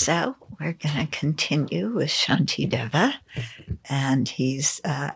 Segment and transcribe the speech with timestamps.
[0.00, 3.16] So we're going to continue with Shantideva,
[3.86, 5.10] and he's uh,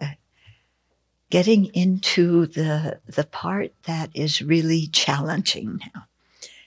[1.31, 6.05] getting into the the part that is really challenging now.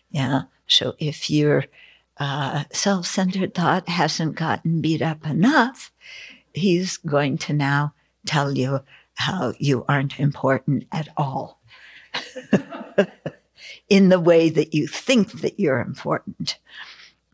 [0.09, 0.41] Yeah.
[0.65, 1.65] So if your
[2.17, 5.91] uh, self-centered thought hasn't gotten beat up enough,
[6.55, 7.93] he's going to now
[8.25, 8.79] tell you
[9.13, 11.61] how you aren't important at all.
[13.89, 16.57] In the way that you think that you're important.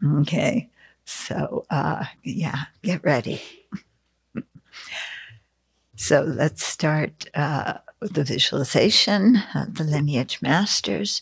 [0.05, 0.69] Okay.
[1.05, 3.41] So, uh, yeah, get ready.
[5.95, 11.21] so let's start uh, with the visualization of the lineage masters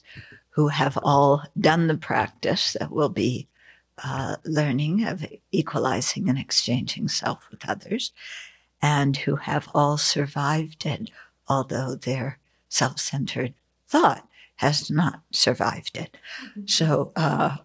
[0.52, 3.48] who have all done the practice that we'll be
[4.04, 8.12] uh, learning of equalizing and exchanging self with others,
[8.82, 11.10] and who have all survived it,
[11.48, 13.54] although their self centered
[13.88, 16.18] thought has not survived it.
[16.50, 16.62] Mm-hmm.
[16.68, 17.58] So uh,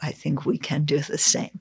[0.00, 1.60] I think we can do the same.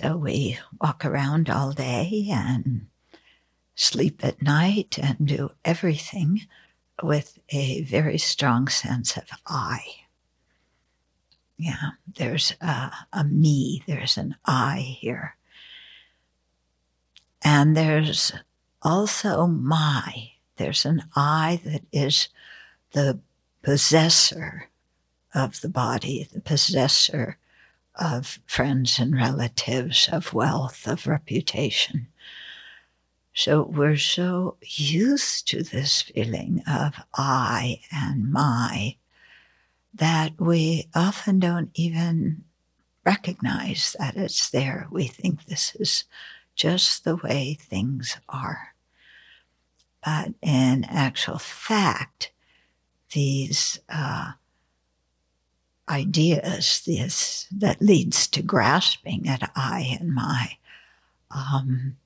[0.00, 2.86] So we walk around all day and
[3.74, 6.42] sleep at night and do everything
[7.02, 9.80] with a very strong sense of I.
[11.56, 15.36] Yeah, there's a, a me, there's an I here.
[17.42, 18.30] And there's
[18.82, 22.28] also my, there's an I that is
[22.92, 23.18] the
[23.62, 24.68] possessor
[25.34, 27.36] of the body, the possessor
[27.98, 32.08] of friends and relatives, of wealth, of reputation.
[33.34, 38.96] So we're so used to this feeling of I and my
[39.94, 42.44] that we often don't even
[43.04, 44.86] recognize that it's there.
[44.90, 46.04] We think this is
[46.54, 48.74] just the way things are.
[50.04, 52.32] But in actual fact,
[53.12, 54.32] these uh,
[55.88, 60.56] ideas this that leads to grasping at I and my.
[61.30, 61.96] Um,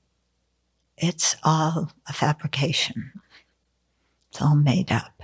[0.97, 3.11] it's all a fabrication.
[4.31, 5.23] It's all made up.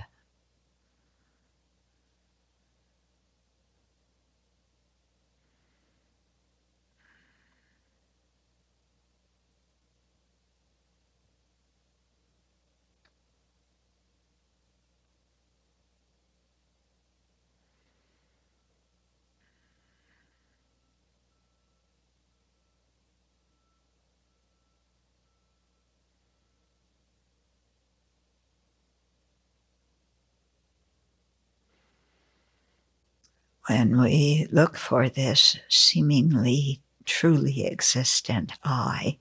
[33.70, 39.16] When we look for this seemingly truly existent I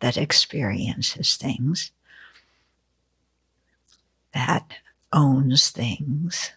[0.00, 1.92] that experiences things,
[4.32, 4.72] that
[5.12, 6.50] owns things,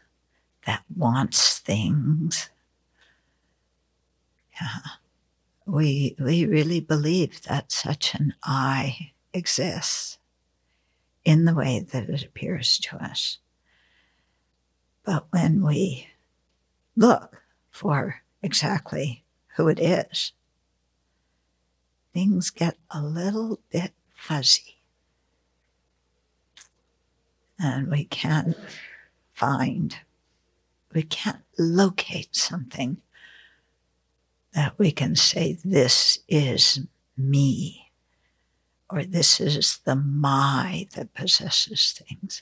[0.65, 2.49] that wants things.
[4.59, 4.79] Yeah.
[5.67, 10.17] We, we really believe that such an I exists
[11.23, 13.37] in the way that it appears to us.
[15.03, 16.07] But when we
[16.97, 19.23] look for exactly
[19.55, 20.33] who it is,
[22.13, 24.81] things get a little bit fuzzy.
[27.59, 28.57] And we can't
[29.33, 29.95] find,
[30.93, 32.97] we can't locate something
[34.53, 36.81] that we can say, this is
[37.15, 37.91] me,
[38.89, 42.41] or this is the my that possesses things.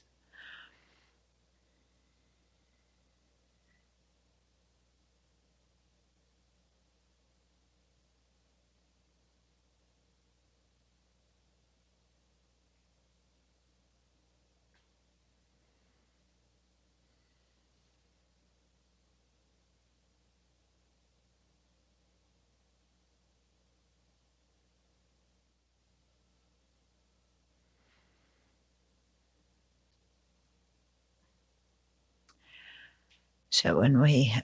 [33.56, 34.36] So when we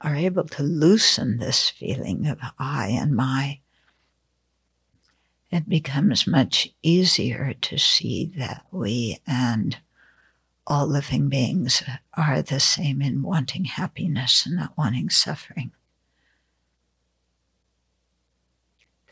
[0.00, 3.60] are able to loosen this feeling of I and my,
[5.50, 9.76] it becomes much easier to see that we and
[10.66, 11.82] all living beings
[12.14, 15.72] are the same in wanting happiness and not wanting suffering.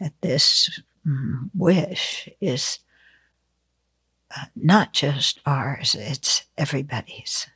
[0.00, 2.79] That this mm, wish is
[4.35, 7.49] uh, not just ours, it's everybody's.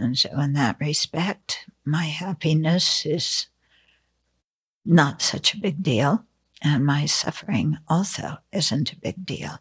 [0.00, 3.48] And so, in that respect, my happiness is
[4.84, 6.24] not such a big deal,
[6.62, 9.58] and my suffering also isn't a big deal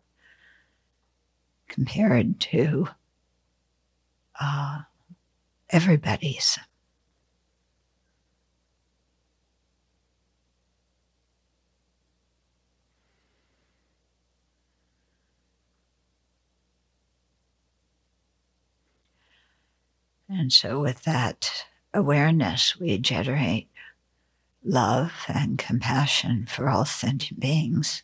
[1.67, 2.87] compared to
[4.39, 4.79] uh,
[5.69, 6.57] everybody's.
[20.29, 23.67] And so, with that awareness, we generate
[24.63, 28.03] love and compassion for all sentient beings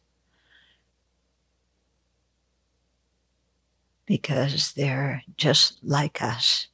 [4.05, 6.67] because they're just like us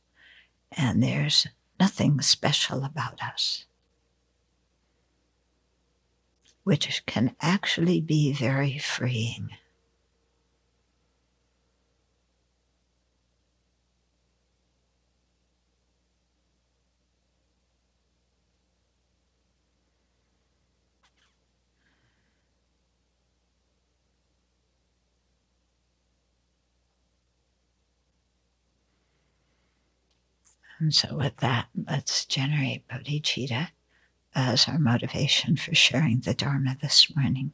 [0.72, 1.48] and there's
[1.80, 3.66] nothing special about us,
[6.64, 9.50] which can actually be very freeing.
[30.82, 33.68] And so, with that, let's generate bodhicitta
[34.34, 37.54] as our motivation for sharing the Dharma this morning.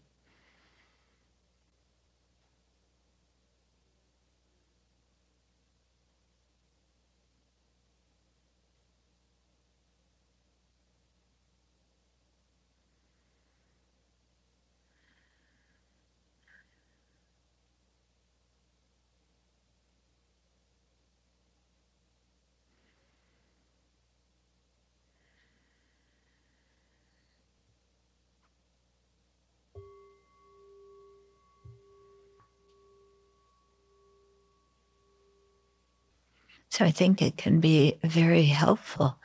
[36.77, 39.17] So I think it can be very helpful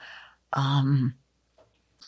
[0.55, 1.13] um,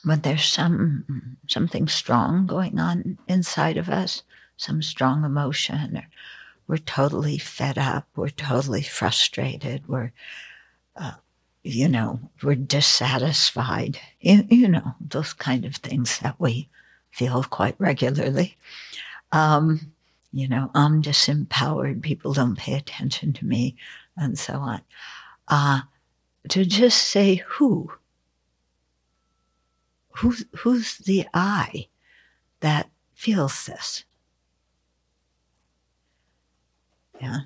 [0.02, 4.22] when there's some something strong going on inside of us,
[4.56, 6.08] some strong emotion, or
[6.66, 10.12] we're totally fed up, we're totally frustrated, we're
[10.96, 11.16] uh,
[11.62, 16.70] you know we're dissatisfied, you, you, know those kind of things that we
[17.10, 18.56] feel quite regularly.
[19.30, 19.92] Um,
[20.32, 22.00] you know, I'm disempowered.
[22.00, 23.76] People don't pay attention to me,
[24.16, 24.80] and so on
[25.48, 25.82] uh,
[26.48, 27.92] to just say who.
[30.18, 31.88] Who's, who's the I
[32.60, 34.04] that feels this?
[37.20, 37.40] Yeah.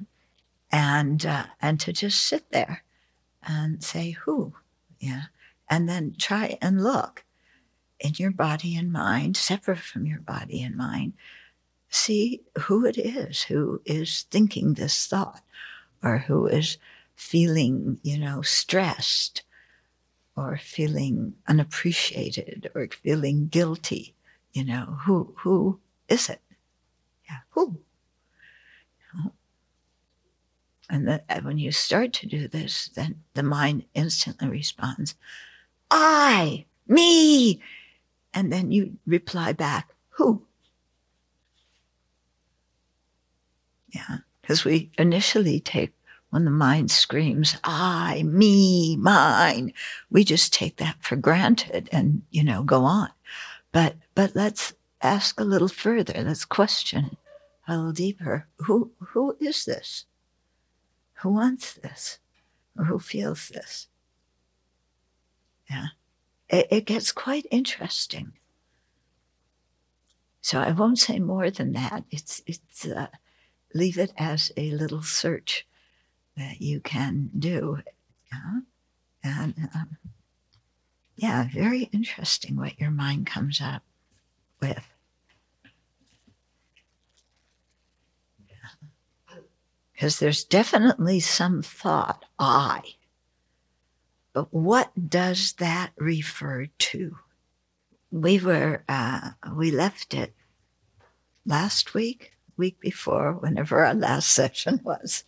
[0.70, 2.84] And, uh, and to just sit there
[3.42, 4.54] and say who.
[5.00, 5.24] Yeah.
[5.70, 7.24] And then try and look
[8.00, 11.14] in your body and mind, separate from your body and mind.
[11.90, 15.42] See who it is who is thinking this thought
[16.02, 16.76] or who is
[17.18, 19.42] feeling, you know, stressed
[20.36, 24.14] or feeling unappreciated or feeling guilty,
[24.52, 26.40] you know, who who is it?
[27.28, 27.80] Yeah, who?
[30.88, 35.16] And that when you start to do this, then the mind instantly responds,
[35.90, 37.60] I, me.
[38.32, 40.46] And then you reply back, who?
[43.90, 45.92] Yeah, because we initially take
[46.30, 49.72] when the mind screams, I, me, mine,
[50.10, 53.10] we just take that for granted and, you know, go on.
[53.72, 56.14] But, but let's ask a little further.
[56.16, 57.16] Let's question
[57.66, 58.46] a little deeper.
[58.58, 60.04] Who, who is this?
[61.22, 62.18] Who wants this?
[62.76, 63.88] Or who feels this?
[65.70, 65.86] Yeah.
[66.48, 68.32] It, it gets quite interesting.
[70.40, 72.04] So I won't say more than that.
[72.10, 73.08] It's, it's, uh,
[73.74, 75.66] leave it as a little search
[76.38, 77.78] that you can do.
[78.32, 78.60] Yeah?
[79.22, 79.96] And um,
[81.16, 83.82] yeah, very interesting what your mind comes up
[84.60, 84.84] with.
[89.92, 92.82] Because there's definitely some thought, I.
[94.32, 97.16] but what does that refer to?
[98.12, 100.34] We were, uh, we left it
[101.44, 105.24] last week, week before, whenever our last session was.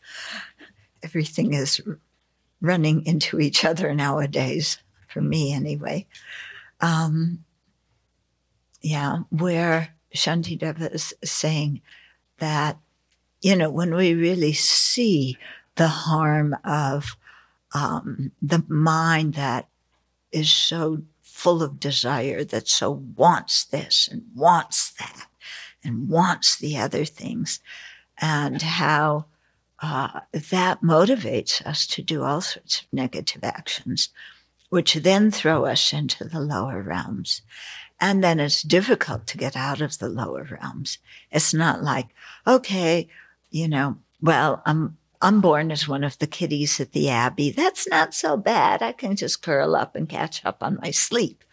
[1.03, 1.81] Everything is
[2.61, 4.79] running into each other nowadays,
[5.09, 6.07] for me anyway.
[6.81, 7.45] Um,
[8.83, 11.81] yeah, where Shantideva is saying
[12.39, 12.79] that,
[13.41, 15.39] you know, when we really see
[15.77, 17.17] the harm of
[17.75, 19.69] um, the mind that
[20.33, 25.27] is so full of desire, that so wants this and wants that
[25.83, 27.61] and wants the other things,
[28.19, 29.25] and how
[29.81, 34.11] uh, that motivates us to do all sorts of negative actions,
[34.69, 37.43] which then throw us into the lower realms.
[38.01, 40.99] And then it's difficult to get out of the lower realms.
[41.31, 42.09] It's not like,
[42.47, 43.09] okay,
[43.51, 47.51] you know, well, I'm, I'm born as one of the kitties at the Abbey.
[47.51, 48.81] That's not so bad.
[48.81, 51.45] I can just curl up and catch up on my sleep.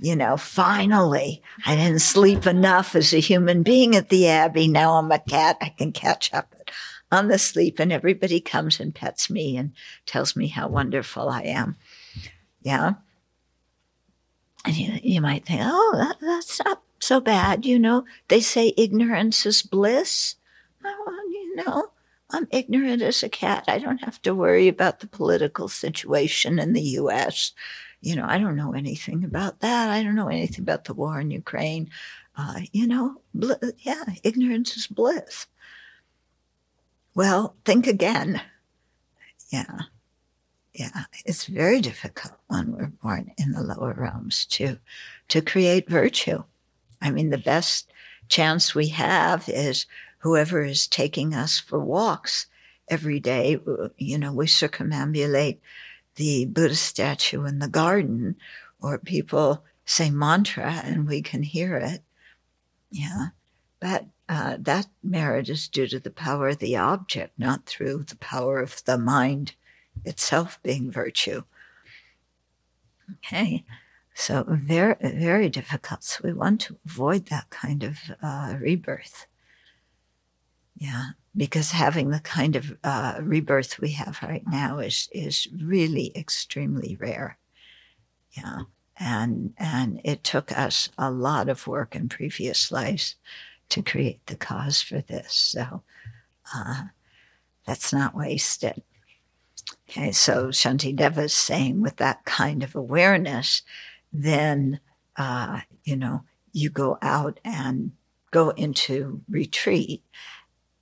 [0.00, 4.66] You know, finally, I didn't sleep enough as a human being at the Abbey.
[4.66, 5.56] Now I'm a cat.
[5.60, 6.54] I can catch up
[7.14, 9.72] on the sleep and everybody comes and pets me and
[10.04, 11.76] tells me how wonderful I am.
[12.62, 12.94] Yeah.
[14.64, 17.64] And you, you might think, oh, that, that's not so bad.
[17.64, 20.36] You know, they say ignorance is bliss.
[20.84, 21.92] Oh, you know,
[22.30, 23.64] I'm ignorant as a cat.
[23.68, 27.52] I don't have to worry about the political situation in the U.S.
[28.00, 29.90] You know, I don't know anything about that.
[29.90, 31.90] I don't know anything about the war in Ukraine.
[32.36, 35.46] Uh, you know, bl- yeah, ignorance is bliss.
[37.14, 38.40] Well, think again.
[39.50, 39.78] Yeah.
[40.74, 41.04] Yeah.
[41.24, 44.78] It's very difficult when we're born in the lower realms to,
[45.28, 46.42] to create virtue.
[47.00, 47.92] I mean, the best
[48.28, 49.86] chance we have is
[50.18, 52.46] whoever is taking us for walks
[52.88, 53.60] every day.
[53.98, 55.58] You know, we circumambulate
[56.16, 58.36] the Buddha statue in the garden,
[58.80, 62.02] or people say mantra and we can hear it.
[62.90, 63.28] Yeah.
[63.80, 68.16] But uh, that merit is due to the power of the object, not through the
[68.16, 69.54] power of the mind
[70.04, 71.42] itself being virtue.
[73.16, 73.64] Okay,
[74.14, 76.04] so very, very difficult.
[76.04, 79.26] So we want to avoid that kind of uh, rebirth.
[80.76, 86.12] Yeah, because having the kind of uh, rebirth we have right now is is really
[86.16, 87.38] extremely rare.
[88.32, 88.62] Yeah,
[88.96, 93.16] and and it took us a lot of work in previous lives
[93.70, 95.32] to create the cause for this.
[95.32, 95.82] So
[96.54, 96.82] uh,
[97.66, 98.82] that's not wasted.
[99.88, 103.62] Okay, so Shantideva is saying with that kind of awareness,
[104.12, 104.80] then,
[105.16, 107.92] uh, you know, you go out and
[108.30, 110.02] go into retreat.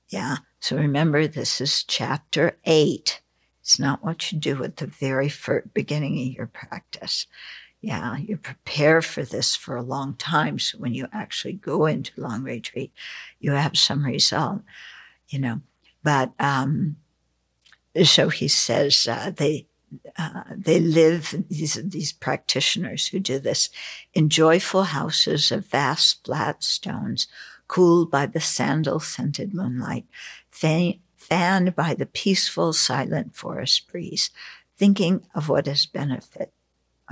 [0.08, 0.36] Yeah.
[0.60, 3.20] So remember, this is chapter eight.
[3.60, 7.26] It's not what you do at the very first beginning of your practice
[7.82, 10.60] yeah, you prepare for this for a long time.
[10.60, 12.92] So when you actually go into long retreat,
[13.40, 14.62] you have some result,
[15.28, 15.60] you know.
[16.04, 16.96] But um,
[18.04, 19.66] so he says uh, they
[20.16, 23.68] uh, they live these these practitioners who do this
[24.14, 27.26] in joyful houses of vast flat stones,
[27.66, 30.06] cooled by the sandal scented moonlight,
[30.52, 34.30] fan, fanned by the peaceful silent forest breeze,
[34.76, 36.52] thinking of what is benefit.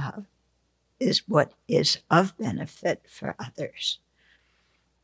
[0.00, 0.22] Uh,
[1.00, 3.98] is what is of benefit for others.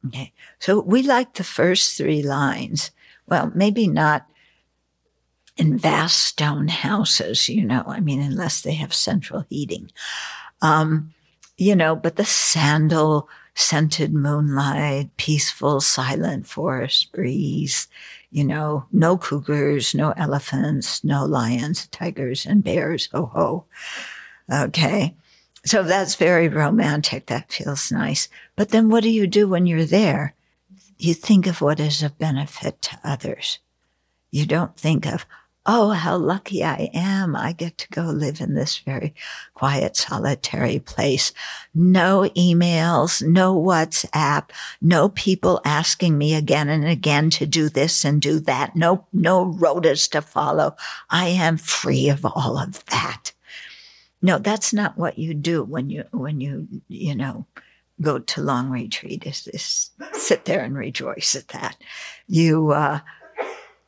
[0.07, 0.33] Okay.
[0.59, 2.93] So we like the first three lines.
[3.27, 4.27] Well, maybe not
[5.57, 9.91] in vast stone houses, you know, I mean, unless they have central heating.
[10.63, 11.15] Um,
[11.57, 17.89] you know, but the sandal scented moonlight, peaceful, silent forest breeze,
[18.31, 23.09] you know, no cougars, no elephants, no lions, tigers, and bears.
[23.13, 23.65] Ho ho.
[24.53, 25.15] Okay.
[25.67, 27.27] So that's very romantic.
[27.27, 28.29] That feels nice.
[28.55, 30.35] But then what do you do when you're there?
[30.97, 33.59] You think of what is of benefit to others.
[34.31, 35.27] You don't think of,
[35.67, 37.35] oh, how lucky I am.
[37.35, 39.13] I get to go live in this very
[39.55, 41.33] quiet, solitary place.
[41.75, 48.23] No emails, no WhatsApp, no people asking me again and again to do this and
[48.23, 48.77] do that.
[48.77, 50.77] No, no rotas to follow.
[51.11, 53.33] I am free of all of that.
[54.23, 57.47] No, that's not what you do when you when you you know
[58.01, 59.27] go to long retreat.
[59.27, 61.77] Is is sit there and rejoice at that.
[62.27, 63.01] You uh,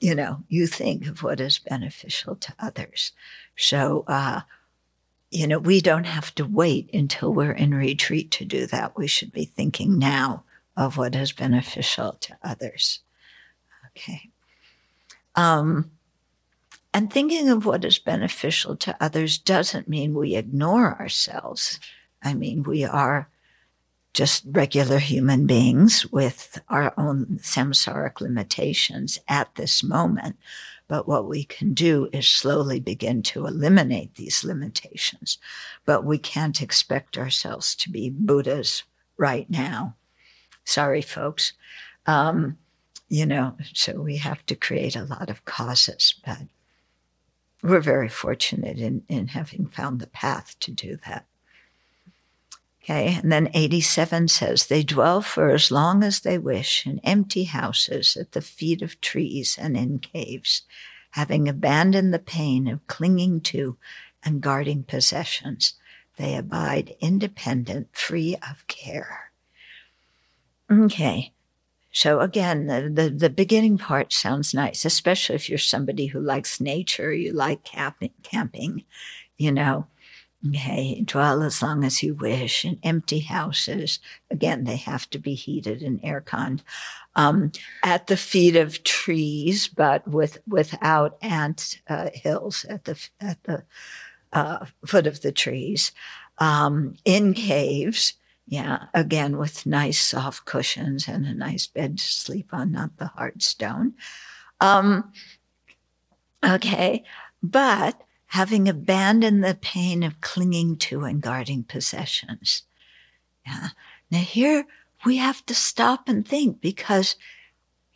[0.00, 3.12] you know you think of what is beneficial to others.
[3.56, 4.42] So uh,
[5.30, 8.96] you know we don't have to wait until we're in retreat to do that.
[8.96, 10.44] We should be thinking now
[10.76, 13.00] of what is beneficial to others.
[13.88, 14.30] Okay.
[15.34, 15.90] Um,
[16.98, 21.78] And thinking of what is beneficial to others doesn't mean we ignore ourselves.
[22.24, 23.28] I mean, we are
[24.12, 30.38] just regular human beings with our own samsaric limitations at this moment.
[30.88, 35.38] But what we can do is slowly begin to eliminate these limitations.
[35.84, 38.82] But we can't expect ourselves to be Buddhas
[39.16, 39.94] right now.
[40.64, 41.52] Sorry, folks.
[42.06, 42.58] Um,
[43.08, 46.38] you know, so we have to create a lot of causes, but
[47.62, 51.26] we're very fortunate in, in having found the path to do that.
[52.82, 57.44] Okay, and then 87 says, They dwell for as long as they wish in empty
[57.44, 60.62] houses at the feet of trees and in caves,
[61.10, 63.76] having abandoned the pain of clinging to
[64.24, 65.74] and guarding possessions.
[66.16, 69.32] They abide independent, free of care.
[70.70, 71.32] Okay,
[71.92, 76.60] so again, the, the, the, beginning part sounds nice, especially if you're somebody who likes
[76.60, 78.84] nature, you like camping, camping
[79.38, 79.86] you know.
[80.46, 83.98] Okay, dwell as long as you wish in empty houses.
[84.30, 86.62] Again, they have to be heated and air conned.
[87.16, 87.50] Um,
[87.82, 93.64] at the feet of trees, but with without ant uh, hills at the at the
[94.32, 95.90] uh, foot of the trees.
[96.38, 98.12] Um, in caves,
[98.48, 103.08] yeah, again with nice soft cushions and a nice bed to sleep on, not the
[103.08, 103.92] hard stone.
[104.58, 105.12] Um,
[106.42, 107.04] okay,
[107.42, 112.62] but having abandoned the pain of clinging to and guarding possessions.
[113.46, 113.68] Yeah.
[114.10, 114.64] Now here
[115.04, 117.16] we have to stop and think because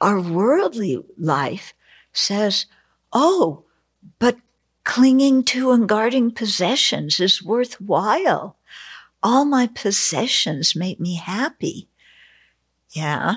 [0.03, 1.73] our worldly life
[2.13, 2.67] says,
[3.13, 3.65] oh,
[4.19, 4.37] but
[4.85, 8.57] clinging to and guarding possessions is worthwhile.
[9.23, 11.89] All my possessions make me happy.
[12.91, 13.37] Yeah.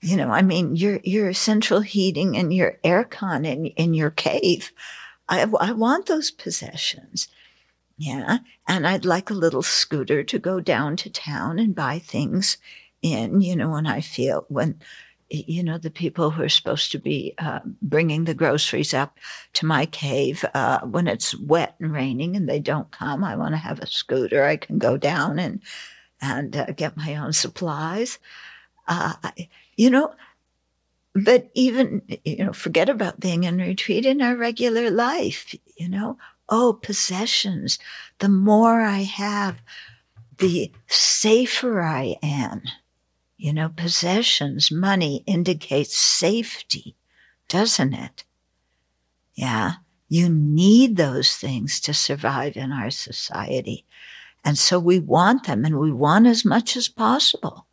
[0.00, 4.72] You know, I mean, your, your central heating and your aircon in, in your cave
[5.30, 7.28] I, I want those possessions.
[7.96, 8.38] Yeah.
[8.66, 12.58] And I'd like a little scooter to go down to town and buy things
[13.00, 14.80] in, you know, when I feel, when,
[15.30, 19.16] you know, the people who are supposed to be uh, bringing the groceries up
[19.54, 23.22] to my cave uh, when it's wet and raining and they don't come.
[23.22, 24.44] I want to have a scooter.
[24.44, 25.60] I can go down and
[26.20, 28.18] and uh, get my own supplies.
[28.88, 29.14] Uh,
[29.76, 30.12] you know,
[31.14, 36.18] but even, you know, forget about being in retreat in our regular life, you know,
[36.48, 37.78] oh, possessions.
[38.18, 39.62] The more I have,
[40.38, 42.62] the safer I am.
[43.40, 46.94] You know, possessions, money indicates safety,
[47.48, 48.24] doesn't it?
[49.34, 49.74] Yeah.
[50.08, 53.84] You need those things to survive in our society.
[54.44, 57.66] And so we want them and we want as much as possible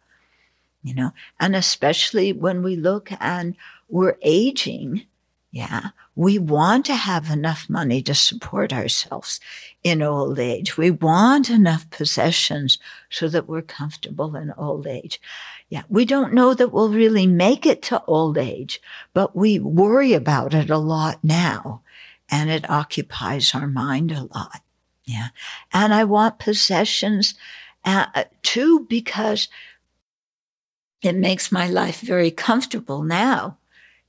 [0.88, 3.58] you know, and especially when we look and
[3.89, 5.06] we're aging,
[5.51, 9.41] yeah, we want to have enough money to support ourselves
[9.84, 10.77] in old age.
[10.77, 12.77] We want enough possessions
[13.10, 15.19] so that we're comfortable in old age.
[15.69, 18.82] Yeah, we don't know that we'll really make it to old age,
[19.13, 21.82] but we worry about it a lot now
[22.30, 24.62] and it occupies our mind a lot.
[25.03, 25.27] Yeah.
[25.73, 27.36] And I want possessions
[27.84, 29.47] uh, too because
[31.01, 33.58] it makes my life very comfortable now.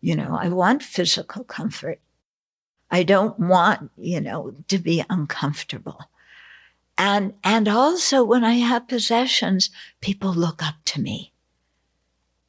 [0.00, 2.00] You know, I want physical comfort.
[2.90, 6.10] I don't want, you know, to be uncomfortable.
[6.96, 11.32] And, and also when I have possessions, people look up to me.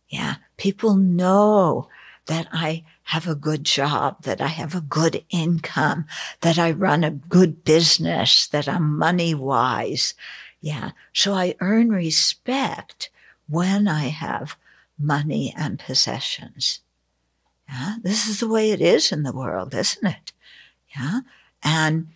[0.10, 0.36] Yeah.
[0.58, 1.88] People know
[2.26, 6.06] that I have a good job, that I have a good income,
[6.42, 10.14] that I run a good business, that I'm money wise.
[10.62, 10.92] Yeah.
[11.14, 13.10] So I earn respect
[13.48, 14.56] when I have
[14.98, 16.82] money and possessions.
[17.70, 20.34] Yeah, this is the way it is in the world, isn't it?
[20.96, 21.22] Yeah,
[21.64, 22.08] and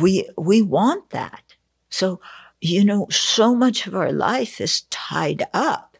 [0.00, 1.42] we we want that.
[1.90, 2.20] So
[2.60, 5.91] you know, so much of our life is tied up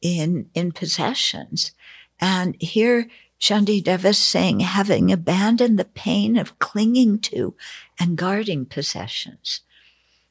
[0.00, 1.72] in in possessions,
[2.20, 3.08] and here
[3.40, 7.54] Shantideva is saying, having abandoned the pain of clinging to
[7.98, 9.60] and guarding possessions.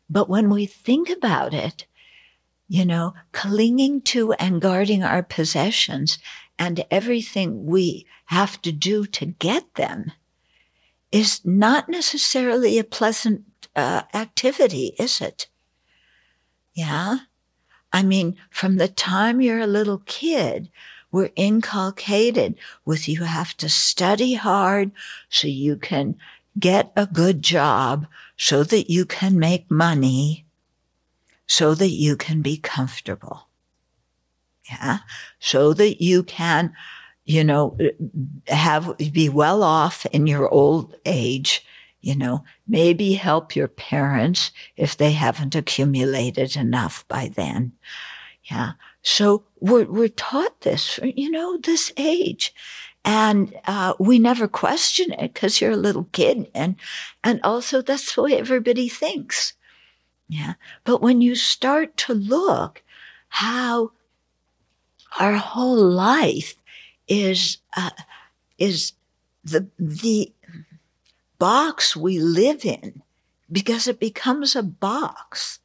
[0.10, 1.86] But when we think about it,
[2.68, 6.20] you know, clinging to and guarding our possessions
[6.60, 10.12] and everything we have to do to get them
[11.12, 15.48] is not necessarily a pleasant uh, activity, is it?
[16.74, 17.20] Yeah.
[17.94, 20.70] I mean, from the time you're a little kid,
[21.12, 24.92] we're inculcated with you have to study hard
[25.30, 26.16] so you can
[26.60, 30.46] get a good job so that you can make money
[31.48, 33.48] so that you can be comfortable.
[34.70, 35.00] Yeah.
[35.40, 36.74] So that you can,
[37.26, 41.66] you know, uh, have, be well off in your old age,
[42.08, 47.74] you know, maybe help your parents if they haven't accumulated enough by then.
[48.46, 48.72] Yeah.
[49.02, 52.56] So we're, we're taught this, you know, this age.
[53.04, 56.76] And uh, we never question it because you're a little kid, and
[57.24, 59.54] and also that's the way everybody thinks.
[60.28, 62.84] Yeah, but when you start to look
[63.30, 63.92] how
[65.22, 66.56] our whole life
[67.08, 67.92] is uh,
[68.58, 68.92] is
[69.46, 70.34] the the
[71.40, 73.02] box we live in
[73.52, 75.60] because it becomes a box.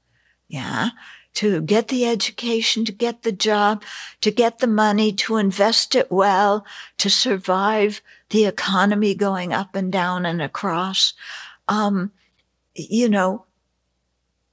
[0.49, 0.91] Yeah
[1.35, 3.83] to get the education, to get the job,
[4.21, 6.67] to get the money, to invest it well,
[6.99, 11.15] to survive the economy going up and down and across.
[11.69, 12.13] Um,
[12.75, 13.47] you know,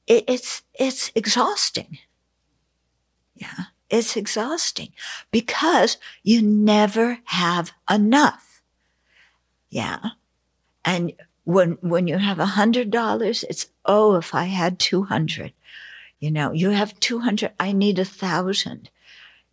[0.08, 2.00] it, it's, it's exhausting.
[3.36, 3.66] Yeah.
[3.90, 4.94] It's exhausting
[5.32, 8.62] because you never have enough.
[9.70, 10.12] Yeah.
[10.84, 11.14] And
[11.44, 15.54] when, when you have a hundred dollars, it's, oh, if I had 200.
[16.20, 17.52] You know, you have 200.
[17.60, 18.90] I need a thousand.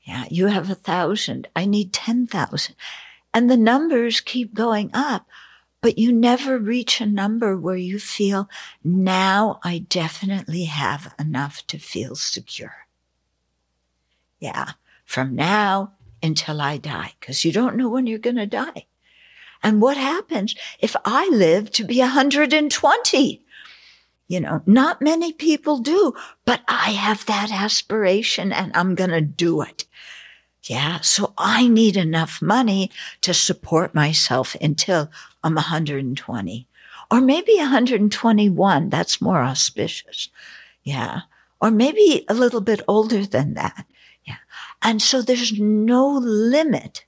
[0.02, 0.24] Yeah.
[0.30, 1.48] You have a thousand.
[1.54, 2.74] I need 10,000.
[3.32, 5.26] And the numbers keep going up,
[5.80, 8.48] but you never reach a number where you feel
[8.82, 12.86] now I definitely have enough to feel secure.
[14.40, 14.72] Yeah.
[15.04, 18.86] From now until I die, because you don't know when you're going to die.
[19.66, 23.42] And what happens if I live to be 120?
[24.28, 29.20] You know, not many people do, but I have that aspiration and I'm going to
[29.20, 29.84] do it.
[30.62, 31.00] Yeah.
[31.00, 35.10] So I need enough money to support myself until
[35.42, 36.68] I'm 120
[37.10, 38.88] or maybe 121.
[38.88, 40.28] That's more auspicious.
[40.84, 41.22] Yeah.
[41.60, 43.84] Or maybe a little bit older than that.
[44.24, 44.36] Yeah.
[44.80, 47.04] And so there's no limit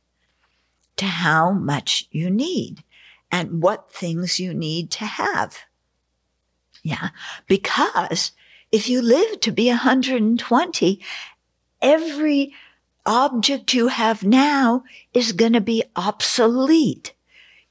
[0.98, 2.84] to how much you need
[3.30, 5.58] and what things you need to have.
[6.82, 7.11] Yeah.
[7.46, 8.32] Because
[8.70, 11.00] if you live to be 120,
[11.80, 12.54] every
[13.06, 14.84] object you have now
[15.14, 17.14] is going to be obsolete.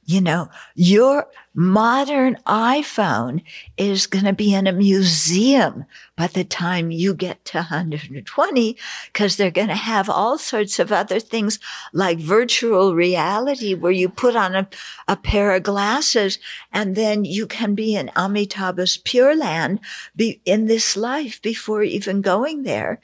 [0.09, 3.43] You know, your modern iPhone
[3.75, 5.83] is going to be in a museum
[6.15, 8.77] by the time you get to 120
[9.11, 11.59] because they're going to have all sorts of other things
[11.91, 14.69] like virtual reality where you put on a,
[15.09, 16.39] a pair of glasses
[16.71, 19.81] and then you can be in Amitabha's Pure Land
[20.15, 23.01] be in this life before even going there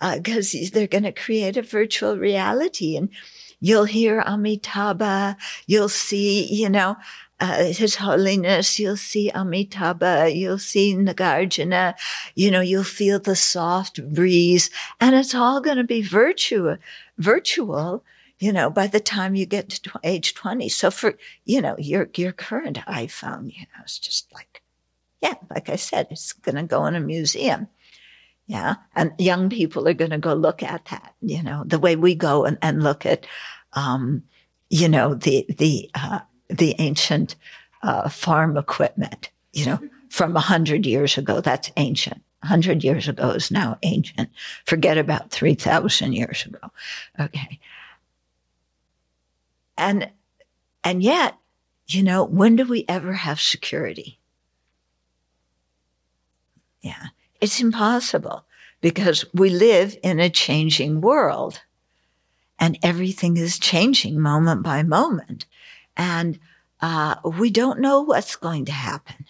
[0.00, 2.96] because uh, they're going to create a virtual reality.
[2.96, 3.10] And
[3.60, 5.36] You'll hear Amitabha.
[5.66, 6.96] You'll see, you know,
[7.40, 8.78] uh, His Holiness.
[8.78, 10.30] You'll see Amitabha.
[10.32, 11.94] You'll see Nagarjuna.
[12.34, 16.78] You know, you'll feel the soft breeze and it's all going to be virtual,
[17.16, 18.04] virtual,
[18.38, 20.68] you know, by the time you get to tw- age 20.
[20.68, 24.62] So for, you know, your, your current iPhone, you know, it's just like,
[25.20, 27.66] yeah, like I said, it's going to go in a museum.
[28.48, 28.76] Yeah.
[28.96, 32.14] And young people are going to go look at that, you know, the way we
[32.14, 33.26] go and, and look at,
[33.74, 34.22] um,
[34.70, 37.36] you know, the, the, uh, the ancient,
[37.82, 41.42] uh, farm equipment, you know, from a hundred years ago.
[41.42, 42.22] That's ancient.
[42.42, 44.30] A hundred years ago is now ancient.
[44.64, 46.70] Forget about 3000 years ago.
[47.20, 47.60] Okay.
[49.76, 50.10] And,
[50.82, 51.36] and yet,
[51.86, 54.18] you know, when do we ever have security?
[56.80, 57.08] Yeah.
[57.40, 58.44] It's impossible
[58.80, 61.60] because we live in a changing world
[62.58, 65.46] and everything is changing moment by moment.
[65.96, 66.38] And
[66.80, 69.26] uh, we don't know what's going to happen.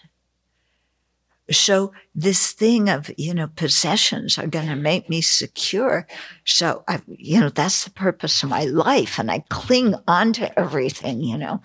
[1.51, 6.07] So this thing of, you know, possessions are going to make me secure.
[6.45, 9.19] So I, you know, that's the purpose of my life.
[9.19, 11.63] And I cling on to everything, you know.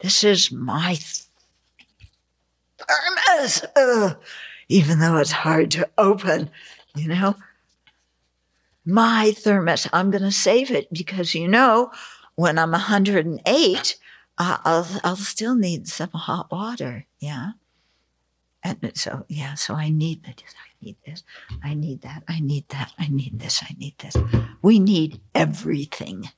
[0.00, 0.96] This is my
[2.78, 3.64] thermos.
[3.76, 4.16] Ugh
[4.70, 6.48] even though it's hard to open,
[6.94, 7.34] you know.
[8.86, 11.90] My thermos, I'm going to save it because, you know,
[12.36, 13.96] when I'm 108,
[14.38, 17.04] uh, I'll, I'll still need some hot water.
[17.18, 17.52] Yeah.
[18.62, 20.54] And so, yeah, so I need this.
[20.54, 21.24] I need this.
[21.62, 22.22] I need that.
[22.28, 22.92] I need that.
[22.98, 23.62] I need this.
[23.62, 24.16] I need this.
[24.62, 26.30] We need everything.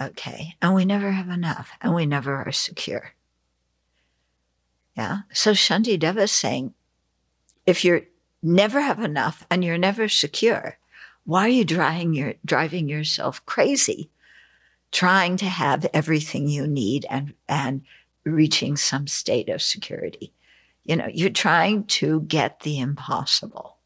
[0.00, 0.54] Okay.
[0.60, 3.12] And we never have enough and we never are secure.
[4.96, 5.20] Yeah.
[5.32, 6.74] So Shantideva is saying,
[7.66, 8.02] if you're
[8.42, 10.78] never have enough and you're never secure,
[11.24, 14.10] why are you driving, your, driving yourself crazy
[14.90, 17.82] trying to have everything you need and, and
[18.24, 20.32] reaching some state of security?
[20.84, 23.76] You know, you're trying to get the impossible.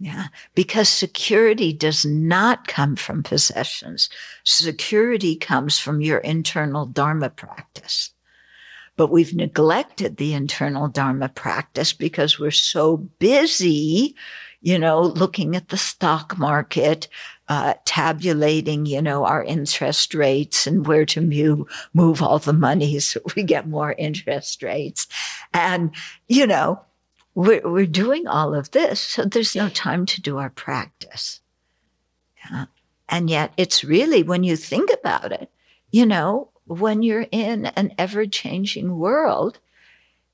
[0.00, 4.10] Yeah, because security does not come from possessions.
[4.42, 8.11] Security comes from your internal Dharma practice.
[8.96, 14.14] But we've neglected the internal Dharma practice because we're so busy,
[14.60, 17.08] you know, looking at the stock market,
[17.48, 22.98] uh, tabulating, you know, our interest rates and where to move, move all the money
[23.00, 25.06] so we get more interest rates.
[25.52, 25.94] And,
[26.28, 26.80] you know,
[27.34, 31.40] we're, we're doing all of this, so there's no time to do our practice.
[32.50, 32.66] Yeah.
[33.08, 35.50] And yet, it's really when you think about it,
[35.90, 39.58] you know, when you're in an ever changing world,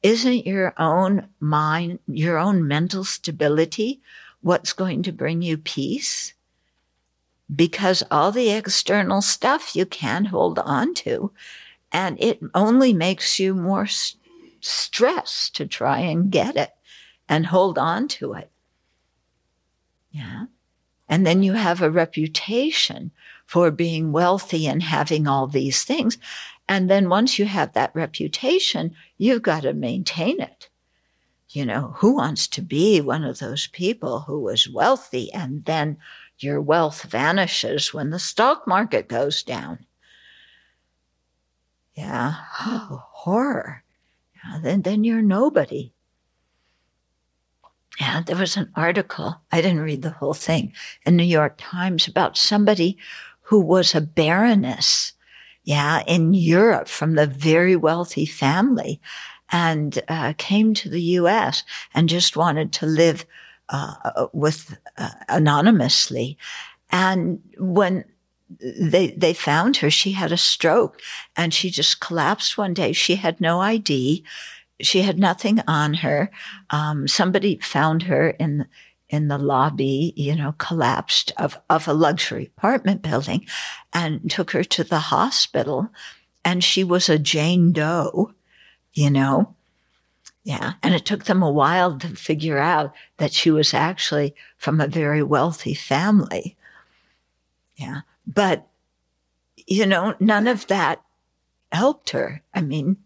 [0.02, 4.00] isn't your own mind, your own mental stability,
[4.40, 6.34] what's going to bring you peace?
[7.54, 11.32] Because all the external stuff you can't hold on to,
[11.90, 14.22] and it only makes you more st-
[14.60, 16.70] stressed to try and get it
[17.28, 18.50] and hold on to it.
[20.10, 20.46] Yeah.
[21.08, 23.10] And then you have a reputation
[23.48, 26.18] for being wealthy and having all these things.
[26.68, 30.68] And then once you have that reputation, you've got to maintain it.
[31.48, 35.96] You know, who wants to be one of those people who was wealthy and then
[36.38, 39.86] your wealth vanishes when the stock market goes down?
[41.94, 42.34] Yeah.
[42.60, 43.82] Oh, horror.
[44.44, 45.94] Yeah, then, then you're nobody.
[47.98, 52.06] Yeah, there was an article, I didn't read the whole thing, in New York Times
[52.06, 52.96] about somebody
[53.48, 55.12] who was a baroness,
[55.64, 59.00] yeah, in Europe from the very wealthy family
[59.50, 61.62] and uh, came to the US
[61.94, 63.24] and just wanted to live
[63.70, 66.36] uh, with uh, anonymously.
[66.90, 68.04] And when
[68.60, 71.00] they they found her, she had a stroke
[71.34, 72.92] and she just collapsed one day.
[72.92, 74.24] She had no ID
[74.80, 76.30] she had nothing on her.
[76.70, 78.66] Um, somebody found her in
[79.10, 83.46] in the lobby, you know, collapsed of of a luxury apartment building,
[83.92, 85.88] and took her to the hospital.
[86.44, 88.32] And she was a Jane Doe,
[88.92, 89.54] you know.
[90.44, 90.74] Yeah.
[90.82, 94.86] And it took them a while to figure out that she was actually from a
[94.86, 96.56] very wealthy family.
[97.76, 98.00] Yeah.
[98.26, 98.66] But,
[99.66, 101.02] you know, none of that
[101.70, 102.40] helped her.
[102.54, 102.96] I mean,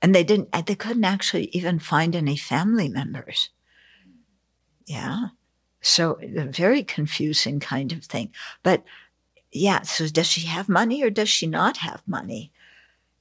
[0.00, 3.50] and they didn't they couldn't actually even find any family members
[4.86, 5.28] yeah
[5.80, 8.30] so a very confusing kind of thing.
[8.62, 8.84] But
[9.50, 12.52] yeah so does she have money or does she not have money?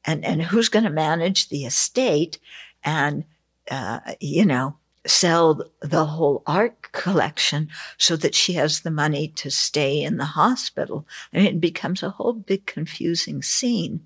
[0.06, 2.40] And and who's going to manage the estate
[2.84, 3.26] and
[3.70, 9.50] uh, you know sell the whole art collection so that she has the money to
[9.50, 11.08] stay in the hospital?
[11.34, 14.06] I mean, it becomes a whole big confusing scene.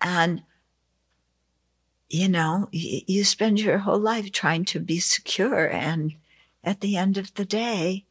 [0.00, 0.42] And
[2.12, 5.70] you know, you spend your whole life trying to be secure.
[5.70, 6.14] And
[6.64, 8.04] at the end of the day,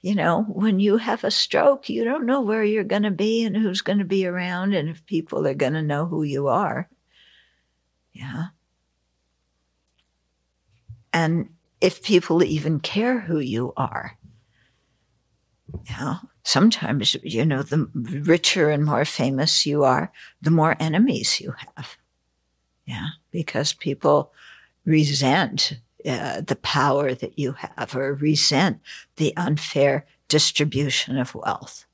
[0.00, 3.44] you know, when you have a stroke, you don't know where you're going to be
[3.44, 6.48] and who's going to be around and if people are going to know who you
[6.48, 6.88] are.
[8.12, 8.46] Yeah.
[11.12, 11.48] And
[11.80, 14.18] if people even care who you are.
[15.88, 16.16] Yeah.
[16.42, 21.96] Sometimes, you know, the richer and more famous you are, the more enemies you have.
[22.84, 24.32] Yeah, because people
[24.84, 28.80] resent uh, the power that you have or resent
[29.16, 31.86] the unfair distribution of wealth.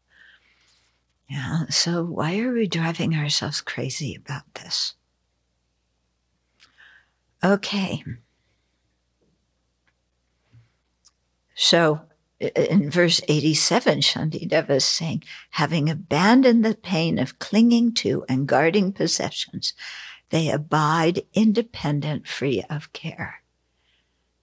[1.28, 4.94] Yeah, so why are we driving ourselves crazy about this?
[7.42, 8.02] Okay.
[11.54, 12.00] So
[12.40, 18.92] in verse 87, Shantideva is saying, having abandoned the pain of clinging to and guarding
[18.92, 19.74] possessions,
[20.30, 23.39] they abide independent, free of care.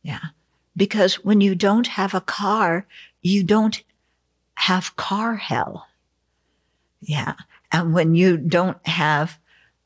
[0.04, 0.20] Yeah.
[0.76, 2.86] Because when you don't have a car,
[3.22, 3.82] you don't
[4.56, 5.88] have car hell.
[7.02, 7.34] Yeah.
[7.72, 9.40] And when you don't have,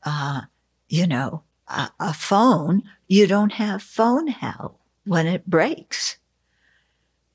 [0.04, 0.42] uh,
[0.88, 6.18] you know, a, a phone, you don't have phone hell when it breaks.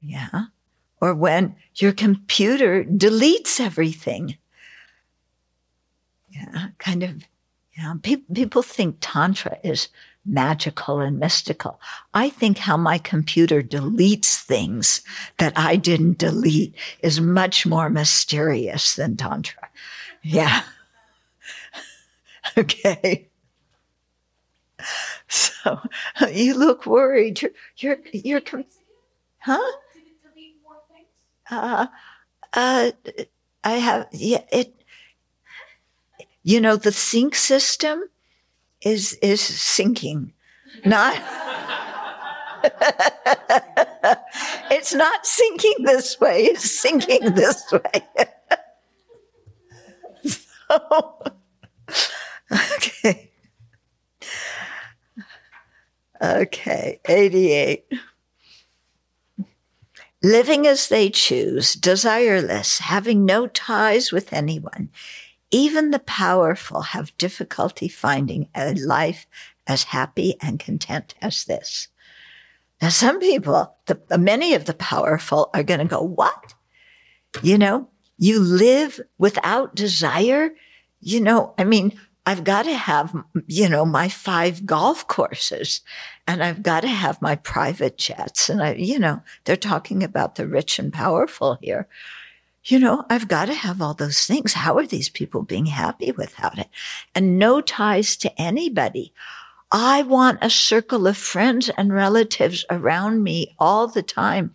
[0.02, 0.46] Yeah.
[1.02, 4.38] Or when your computer deletes everything.
[6.30, 6.70] Yeah.
[6.78, 7.24] Kind of
[7.78, 9.90] yeah, pe- people think Tantra is
[10.28, 11.80] magical and mystical.
[12.14, 15.02] I think how my computer deletes things
[15.38, 19.70] that I didn't delete is much more mysterious than Tantra.
[20.22, 20.64] Yeah.
[22.58, 23.28] okay.
[25.28, 25.80] So
[26.32, 27.42] you look worried.
[27.42, 28.66] You're, you're, you're, com-
[29.40, 29.78] huh?
[31.50, 31.88] Uh,
[32.54, 32.92] uh,
[33.64, 34.74] I have, yeah, it,
[36.44, 38.10] you know, the sync system
[38.82, 40.34] is, is sinking,
[40.86, 41.16] not,
[44.72, 48.02] it's not sinking this way, it's sinking this way.
[50.70, 51.24] so,
[52.52, 53.32] okay.
[56.22, 57.86] Okay, 88.
[60.24, 64.90] Living as they choose, desireless, having no ties with anyone,
[65.52, 69.28] even the powerful have difficulty finding a life
[69.66, 71.88] as happy and content as this.
[72.82, 76.54] Now, some people, the, many of the powerful are going to go, what?
[77.42, 80.52] You know, you live without desire?
[81.00, 83.16] You know, I mean, I've got to have,
[83.48, 85.82] you know, my five golf courses
[86.28, 88.50] and I've got to have my private jets.
[88.50, 91.88] And I, you know, they're talking about the rich and powerful here.
[92.70, 94.52] You know, I've got to have all those things.
[94.52, 96.68] How are these people being happy without it?
[97.16, 99.14] And no ties to anybody.
[99.72, 104.54] I want a circle of friends and relatives around me all the time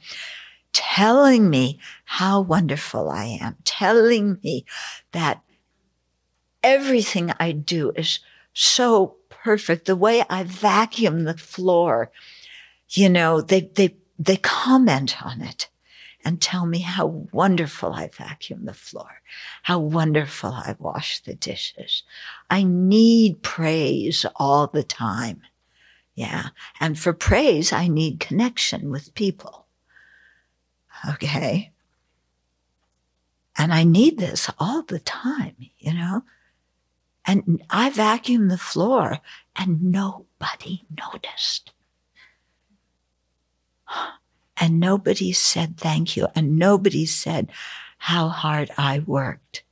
[0.75, 4.67] telling me how wonderful I am, telling me
[5.13, 5.41] that
[6.63, 8.21] everything I do is
[8.53, 9.87] so perfect.
[9.87, 12.11] The way I vacuum the floor,
[12.91, 15.71] you know, they, they, they comment on it
[16.25, 19.23] and tell me how wonderful I vacuum the floor,
[19.63, 22.03] how wonderful I wash the dishes.
[22.49, 25.43] I need praise all the time.
[26.15, 26.49] Yeah.
[26.81, 29.67] And for praise, I need connection with people.
[31.09, 31.73] Okay.
[33.57, 36.23] And I need this all the time, you know?
[37.25, 39.19] And I vacuum the floor
[39.57, 41.73] and nobody noticed.
[44.63, 46.29] And nobody said thank you.
[46.37, 47.51] And nobody said
[47.99, 49.65] how hard I worked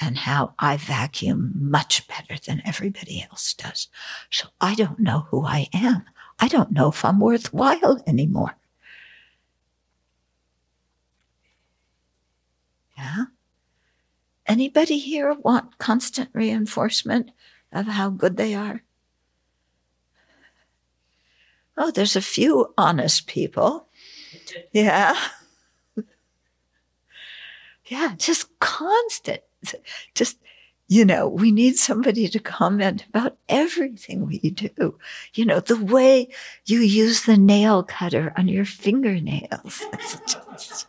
[0.00, 3.86] and how I vacuum much better than everybody else does.
[4.28, 6.02] So I don't know who I am.
[6.40, 8.56] I don't know if I'm worthwhile anymore.
[12.96, 13.26] Yeah.
[14.48, 17.30] Anybody here want constant reinforcement
[17.70, 18.82] of how good they are?
[21.76, 23.87] Oh, there's a few honest people.
[24.72, 25.16] Yeah.
[27.88, 29.40] Yeah, just constant.
[30.14, 30.38] Just,
[30.88, 34.98] you know, we need somebody to comment about everything we do.
[35.34, 36.28] You know, the way
[36.66, 39.82] you use the nail cutter on your fingernails.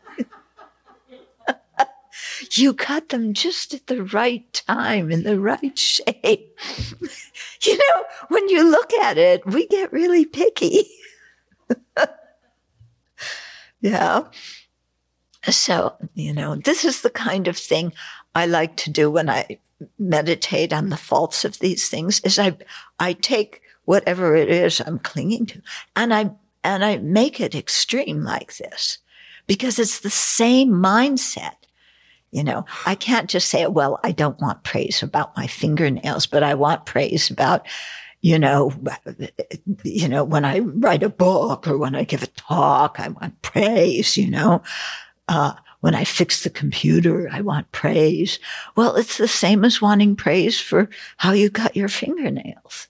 [2.51, 6.59] you cut them just at the right time in the right shape.
[7.61, 10.89] you know, when you look at it, we get really picky.
[13.81, 14.23] yeah.
[15.49, 17.93] So, you know, this is the kind of thing
[18.35, 19.59] I like to do when I
[19.97, 22.57] meditate on the faults of these things is I
[22.99, 25.61] I take whatever it is I'm clinging to
[25.95, 26.31] and I
[26.65, 28.97] and I make it extreme like this
[29.47, 31.53] because it's the same mindset
[32.31, 36.43] you know, I can't just say, well, I don't want praise about my fingernails, but
[36.43, 37.65] I want praise about,
[38.21, 38.73] you know,
[39.83, 43.41] you know, when I write a book or when I give a talk, I want
[43.41, 44.61] praise, you know.
[45.27, 48.39] Uh, when I fix the computer, I want praise.
[48.75, 52.89] Well, it's the same as wanting praise for how you cut your fingernails,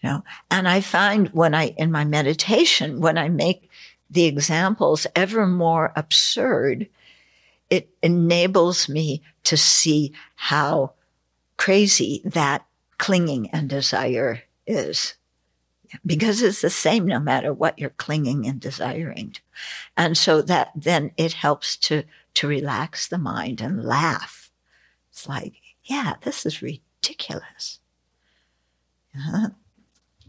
[0.00, 0.22] you know.
[0.50, 3.68] And I find when I, in my meditation, when I make
[4.08, 6.88] the examples ever more absurd,
[7.70, 10.92] it enables me to see how
[11.56, 12.64] crazy that
[12.98, 15.14] clinging and desire is.
[16.06, 19.36] Because it's the same no matter what you're clinging and desiring.
[19.96, 24.50] And so that then it helps to, to relax the mind and laugh.
[25.10, 27.78] It's like, yeah, this is ridiculous.
[29.14, 29.50] Uh-huh.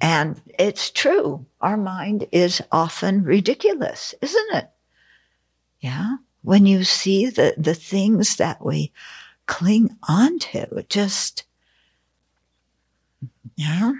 [0.02, 1.46] And it's true.
[1.62, 4.70] Our mind is often ridiculous, isn't it?
[5.80, 8.92] Yeah when you see the, the things that we
[9.48, 11.46] cling onto, just,
[13.56, 13.94] yeah.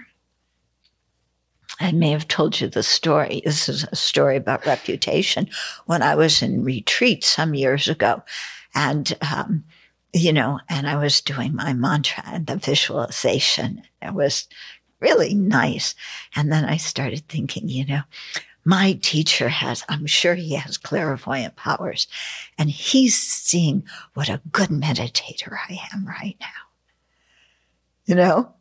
[1.80, 3.42] I may have told you the story.
[3.44, 5.48] This is a story about reputation.
[5.86, 8.22] When I was in retreat some years ago,
[8.74, 9.64] and um,
[10.14, 13.82] you know, and I was doing my mantra and the visualization.
[14.00, 14.46] It was
[15.00, 15.94] really nice.
[16.36, 18.02] And then I started thinking, you know,
[18.64, 22.06] my teacher has, I'm sure he has clairvoyant powers
[22.56, 26.46] and he's seeing what a good meditator I am right now.
[28.06, 28.54] You know?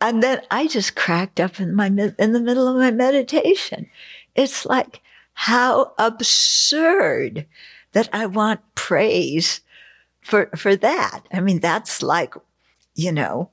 [0.00, 3.88] And then I just cracked up in my, in the middle of my meditation.
[4.34, 5.00] It's like
[5.34, 7.46] how absurd
[7.92, 9.60] that I want praise
[10.20, 11.22] for, for that.
[11.32, 12.34] I mean, that's like,
[12.94, 13.50] you know,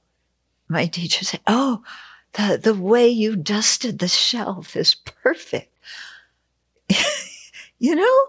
[0.67, 1.83] my teacher said, Oh,
[2.33, 5.73] the, the way you dusted the shelf is perfect.
[7.79, 8.27] you know?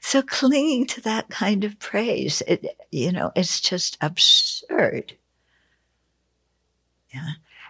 [0.00, 5.14] So clinging to that kind of praise, it, you know, it's just absurd.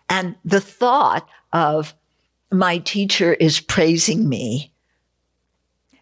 [0.09, 1.95] And the thought of
[2.51, 4.73] my teacher is praising me,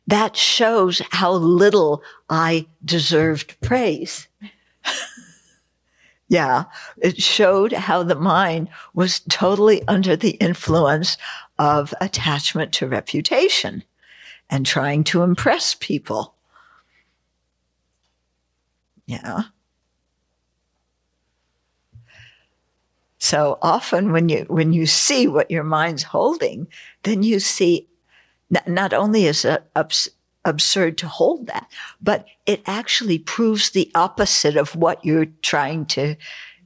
[0.07, 4.29] that shows how little I deserved praise.
[6.29, 6.65] yeah.
[6.99, 11.17] It showed how the mind was totally under the influence
[11.59, 13.83] of attachment to reputation
[14.49, 16.35] and trying to impress people.
[19.07, 19.43] Yeah.
[23.27, 26.69] So often when you when you see what your mind's holding,
[27.03, 27.89] then you see
[28.69, 30.11] not only is it abs-
[30.45, 31.69] absurd to hold that,
[32.01, 36.15] but it actually proves the opposite of what you're trying to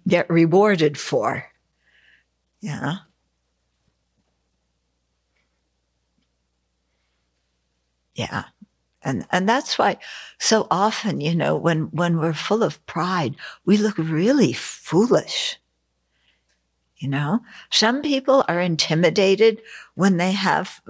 [0.07, 1.47] get rewarded for.
[2.61, 2.97] Yeah.
[8.15, 8.45] Yeah.
[9.03, 9.97] And, and that's why
[10.39, 13.35] so often, you know, when, when we're full of pride,
[13.65, 15.60] we look really foolish.
[17.01, 17.41] You know,
[17.71, 19.63] some people are intimidated
[19.95, 20.83] when they have,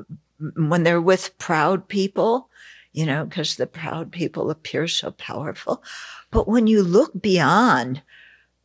[0.57, 2.49] when they're with proud people,
[2.93, 5.85] you know, because the proud people appear so powerful.
[6.33, 8.03] But when you look beyond,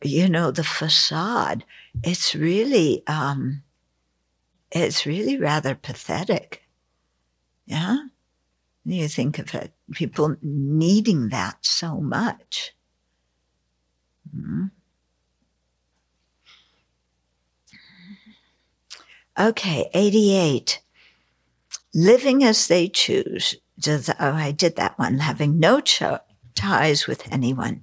[0.02, 1.64] you know, the facade,
[2.02, 3.62] it's really, um,
[4.72, 6.64] it's really rather pathetic.
[7.64, 7.98] Yeah.
[8.84, 12.74] You think of it, people needing that so much.
[14.36, 14.66] Mm-hmm.
[19.38, 20.80] Okay, 88.
[21.94, 23.56] Living as they choose.
[23.86, 25.18] oh, I did that one.
[25.18, 26.20] Having no cho-
[26.54, 27.82] ties with anyone.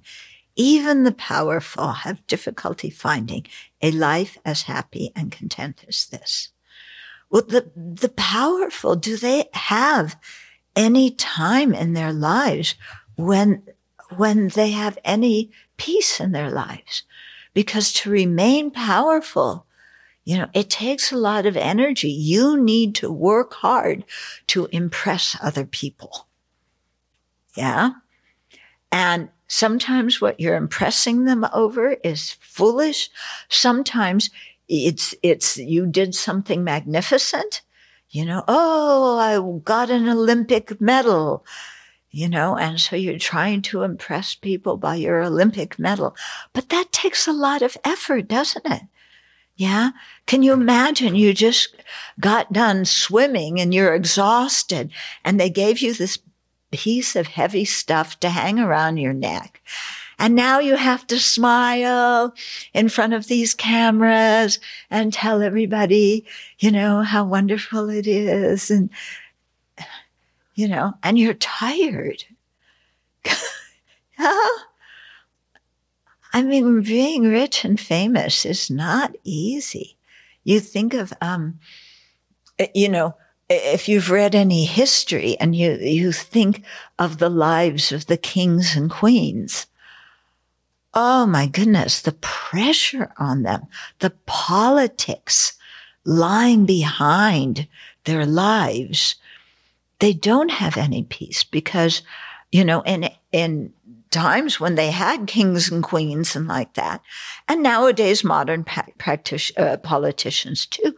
[0.56, 3.46] Even the powerful have difficulty finding
[3.82, 6.50] a life as happy and content as this.
[7.30, 10.16] Well, the, the powerful, do they have
[10.76, 12.74] any time in their lives
[13.16, 13.62] when,
[14.16, 17.02] when they have any peace in their lives.
[17.52, 19.66] Because to remain powerful,
[20.24, 22.10] you know, it takes a lot of energy.
[22.10, 24.04] You need to work hard
[24.48, 26.26] to impress other people.
[27.56, 27.90] Yeah.
[28.90, 33.10] And sometimes what you're impressing them over is foolish.
[33.48, 34.30] Sometimes
[34.68, 37.62] it's, it's, you did something magnificent
[38.14, 41.44] you know, oh, I got an Olympic medal,
[42.12, 46.14] you know, and so you're trying to impress people by your Olympic medal.
[46.52, 48.82] But that takes a lot of effort, doesn't it?
[49.56, 49.90] Yeah.
[50.26, 51.76] Can you imagine you just
[52.18, 54.90] got done swimming and you're exhausted
[55.24, 56.18] and they gave you this
[56.72, 59.60] piece of heavy stuff to hang around your neck
[60.18, 62.34] and now you have to smile
[62.72, 64.58] in front of these cameras
[64.90, 66.24] and tell everybody,
[66.58, 68.70] you know, how wonderful it is.
[68.70, 68.90] And,
[70.54, 72.24] you know, and you're tired.
[76.34, 79.96] I mean, being rich and famous is not easy.
[80.42, 81.60] You think of, um,
[82.74, 83.14] you know,
[83.48, 86.64] if you've read any history and you, you think
[86.98, 89.68] of the lives of the kings and queens,
[90.96, 93.66] Oh my goodness, the pressure on them,
[93.98, 95.54] the politics
[96.04, 97.66] lying behind
[98.04, 99.16] their lives.
[99.98, 102.02] They don't have any peace because,
[102.52, 103.72] you know, in, in
[104.14, 107.02] times when they had kings and queens and like that,
[107.48, 110.94] and nowadays modern practice, uh, politicians too,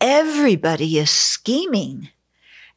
[0.00, 2.08] everybody is scheming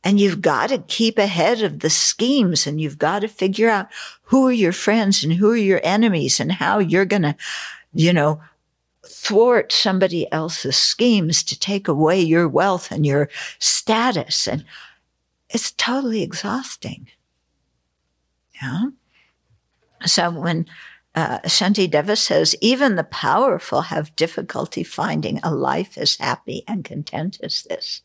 [0.04, 3.88] and you've got to keep ahead of the schemes and you've got to figure out
[4.24, 7.36] who are your friends and who are your enemies and how you're going to,
[7.94, 8.42] you know,
[9.06, 13.30] thwart somebody else's schemes to take away your wealth and your
[13.60, 14.48] status.
[14.48, 14.66] And
[15.50, 17.08] it's totally exhausting.
[18.62, 18.88] Yeah.
[20.06, 20.66] So when
[21.16, 27.40] uh, Shantideva says, even the powerful have difficulty finding a life as happy and content
[27.44, 28.02] as this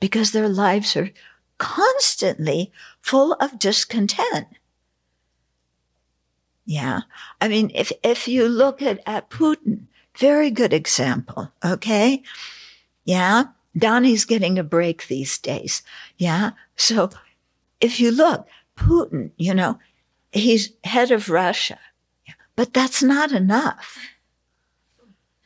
[0.00, 1.10] because their lives are
[1.58, 4.48] constantly full of discontent.
[6.64, 7.02] Yeah.
[7.40, 9.86] I mean, if, if you look at, at Putin,
[10.16, 11.52] very good example.
[11.64, 12.22] Okay.
[13.04, 13.44] Yeah.
[13.76, 15.82] Donnie's getting a break these days.
[16.16, 16.52] Yeah.
[16.76, 17.10] So
[17.80, 19.78] if you look, Putin, you know,
[20.36, 21.78] he's head of Russia,
[22.54, 23.98] but that's not enough.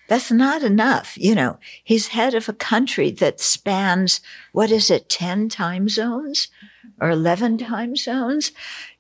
[0.08, 1.16] That's not enough.
[1.16, 4.20] You know, he's head of a country that spans,
[4.52, 6.48] what is it, 10 time zones
[7.00, 8.50] or 11 time zones,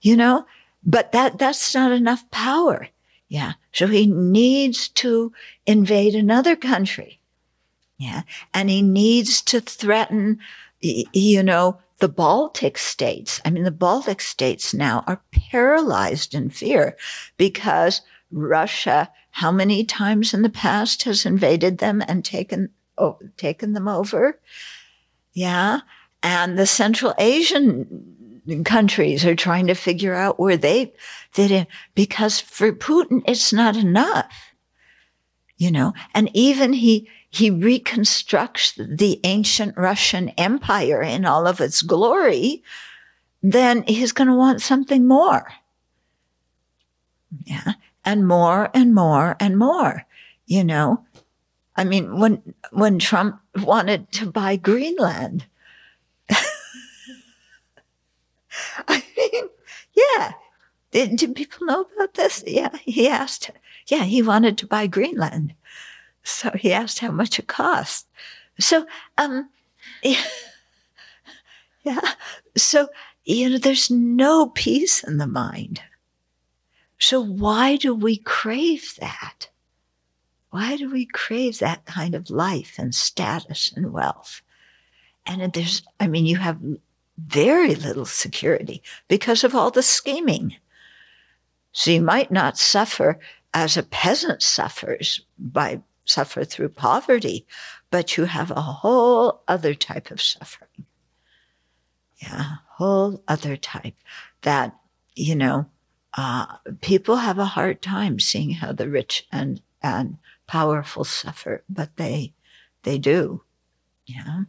[0.00, 0.46] you know,
[0.84, 2.88] but that, that's not enough power.
[3.28, 3.54] Yeah.
[3.72, 5.32] So he needs to
[5.66, 7.18] invade another country.
[7.98, 8.22] Yeah.
[8.54, 10.38] And he needs to threaten,
[10.80, 16.96] you know, the Baltic states, I mean, the Baltic states now are paralyzed in fear
[17.36, 23.72] because Russia, how many times in the past has invaded them and taken, oh, taken
[23.72, 24.40] them over?
[25.32, 25.80] Yeah.
[26.22, 30.92] And the Central Asian countries are trying to figure out where they
[31.30, 34.32] fit in because for Putin, it's not enough.
[35.56, 41.80] You know, and even he, he reconstructs the ancient Russian Empire in all of its
[41.80, 42.64] glory,
[43.40, 45.52] then he's going to want something more.
[47.44, 47.74] Yeah.
[48.04, 50.04] And more and more and more,
[50.46, 51.04] you know.
[51.76, 55.46] I mean, when, when Trump wanted to buy Greenland,
[58.88, 59.44] I mean,
[59.94, 60.32] yeah.
[60.90, 62.42] Did, did people know about this?
[62.44, 62.76] Yeah.
[62.82, 63.52] He asked,
[63.86, 65.54] yeah, he wanted to buy Greenland.
[66.22, 68.06] So he asked how much it cost.
[68.58, 68.86] So,
[69.18, 69.48] um,
[70.02, 70.22] yeah,
[71.82, 72.00] yeah.
[72.56, 72.88] So,
[73.24, 75.82] you know, there's no peace in the mind.
[76.98, 79.48] So why do we crave that?
[80.50, 84.42] Why do we crave that kind of life and status and wealth?
[85.24, 86.60] And there's, I mean, you have
[87.16, 90.56] very little security because of all the scheming.
[91.72, 93.18] So you might not suffer
[93.54, 97.46] as a peasant suffers by suffer through poverty,
[97.90, 100.86] but you have a whole other type of suffering.
[102.18, 103.94] Yeah, whole other type
[104.42, 104.76] that,
[105.14, 105.66] you know,
[106.14, 106.46] uh,
[106.80, 112.34] people have a hard time seeing how the rich and, and powerful suffer, but they,
[112.82, 113.42] they do.
[114.06, 114.42] Yeah.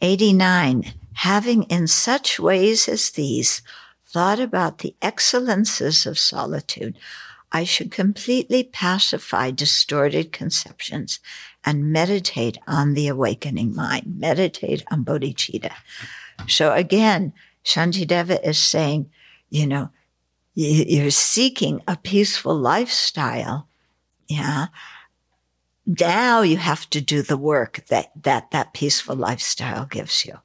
[0.00, 0.92] Eighty-nine.
[1.12, 3.62] Having in such ways as these
[4.08, 6.98] thought about the excellences of solitude,
[7.52, 11.20] I should completely pacify distorted conceptions
[11.64, 15.72] and meditate on the awakening mind, meditate on bodhicitta.
[16.46, 17.32] So again,
[17.64, 19.10] Shantideva is saying,
[19.50, 19.90] you know,
[20.54, 23.68] you're seeking a peaceful lifestyle.
[24.28, 24.66] Yeah.
[25.86, 30.38] Now you have to do the work that, that, that peaceful lifestyle gives you.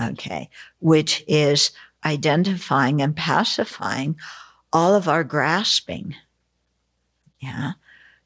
[0.00, 0.48] Okay.
[0.78, 1.72] Which is
[2.04, 4.16] identifying and pacifying
[4.72, 6.14] all of our grasping.
[7.40, 7.72] Yeah.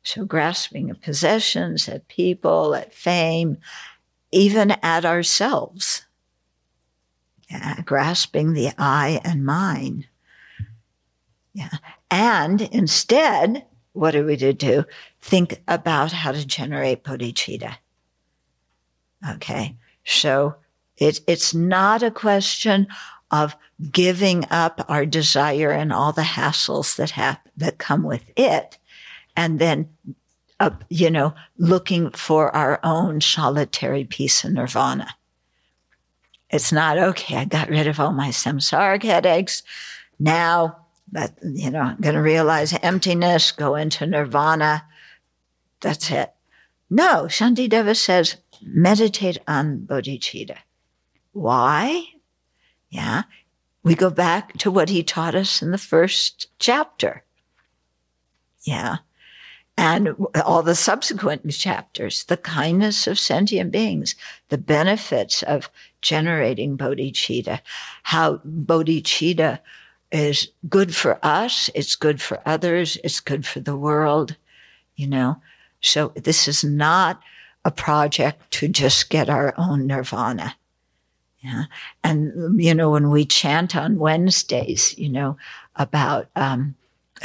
[0.02, 3.58] So grasping at possessions, at people, at fame,
[4.30, 6.04] even at ourselves.
[7.50, 7.80] Yeah.
[7.82, 10.06] Grasping the I and mine.
[11.54, 11.70] Yeah.
[12.10, 14.84] And instead, what are we to do?
[15.20, 17.76] Think about how to generate bodhicitta.
[19.30, 19.76] Okay.
[20.04, 20.56] So
[20.96, 22.88] it, it's not a question
[23.32, 23.56] of
[23.90, 28.78] giving up our desire and all the hassles that have, that come with it.
[29.34, 29.88] And then,
[30.60, 35.16] uh, you know, looking for our own solitary peace and nirvana.
[36.50, 37.36] It's not okay.
[37.36, 39.62] I got rid of all my samsaric headaches.
[40.20, 40.76] Now
[41.10, 44.84] that, you know, I'm going to realize emptiness, go into nirvana.
[45.80, 46.32] That's it.
[46.90, 50.58] No, Shantideva says, meditate on bodhicitta.
[51.32, 52.04] Why?
[52.92, 53.22] Yeah.
[53.82, 57.24] We go back to what he taught us in the first chapter.
[58.62, 58.98] Yeah.
[59.76, 60.14] And
[60.44, 64.14] all the subsequent chapters, the kindness of sentient beings,
[64.50, 65.70] the benefits of
[66.02, 67.60] generating bodhicitta,
[68.02, 69.60] how bodhicitta
[70.12, 74.36] is good for us, it's good for others, it's good for the world,
[74.94, 75.40] you know.
[75.80, 77.22] So this is not
[77.64, 80.54] a project to just get our own nirvana.
[81.42, 81.64] Yeah.
[82.04, 85.36] And, you know, when we chant on Wednesdays, you know,
[85.76, 86.76] about, um,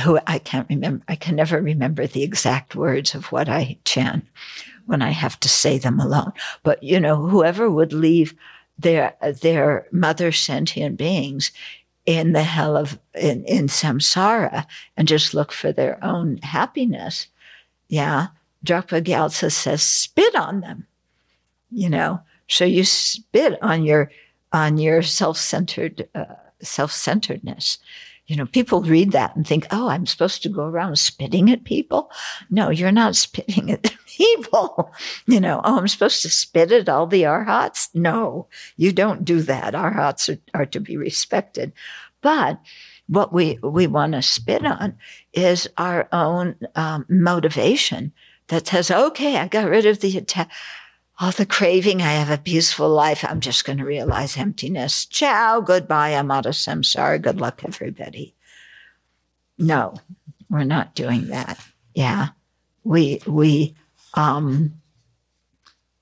[0.03, 4.25] who I can't remember, I can never remember the exact words of what I chant
[4.85, 6.33] when I have to say them alone.
[6.63, 8.33] But, you know, whoever would leave
[8.79, 11.51] their, their mother sentient beings
[12.05, 14.65] in the hell of, in, in samsara
[14.95, 17.27] and just look for their own happiness.
[17.87, 18.27] Yeah.
[18.65, 20.87] Drakpa Gyaltsen says, spit on them,
[21.69, 24.11] you know, so you spit on your
[24.53, 26.25] on your self-centered uh,
[26.61, 27.79] self-centeredness.
[28.27, 31.63] You know, people read that and think, "Oh, I'm supposed to go around spitting at
[31.63, 32.11] people."
[32.49, 34.91] No, you're not spitting at people.
[35.27, 39.41] You know, "Oh, I'm supposed to spit at all the arhats." No, you don't do
[39.43, 39.75] that.
[39.75, 41.71] Arhats are, are to be respected,
[42.21, 42.59] but
[43.07, 44.97] what we we want to spit on
[45.33, 48.11] is our own um, motivation
[48.47, 50.49] that says, "Okay, I got rid of the attack."
[51.19, 52.01] All the craving.
[52.01, 53.25] I have a peaceful life.
[53.27, 55.05] I'm just going to realize emptiness.
[55.05, 55.61] Ciao.
[55.61, 56.11] Goodbye.
[56.11, 57.21] I'm out of samsara.
[57.21, 58.35] Good luck, everybody.
[59.57, 59.95] No,
[60.49, 61.59] we're not doing that.
[61.95, 62.29] Yeah.
[62.83, 63.75] We, we,
[64.13, 64.73] um,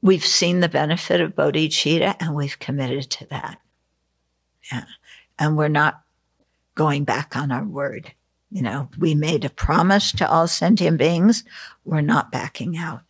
[0.01, 3.59] we've seen the benefit of bodhicitta and we've committed to that.
[4.72, 4.84] Yeah.
[5.39, 6.01] And we're not
[6.76, 8.11] going back on our word.
[8.51, 11.43] You know, we made a promise to all sentient beings.
[11.84, 13.01] We're not backing out,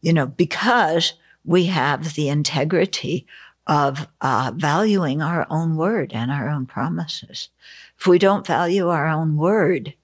[0.00, 1.14] you know, because
[1.44, 3.26] we have the integrity
[3.66, 7.50] of uh, valuing our own word and our own promises.
[7.98, 9.94] If we don't value our own word,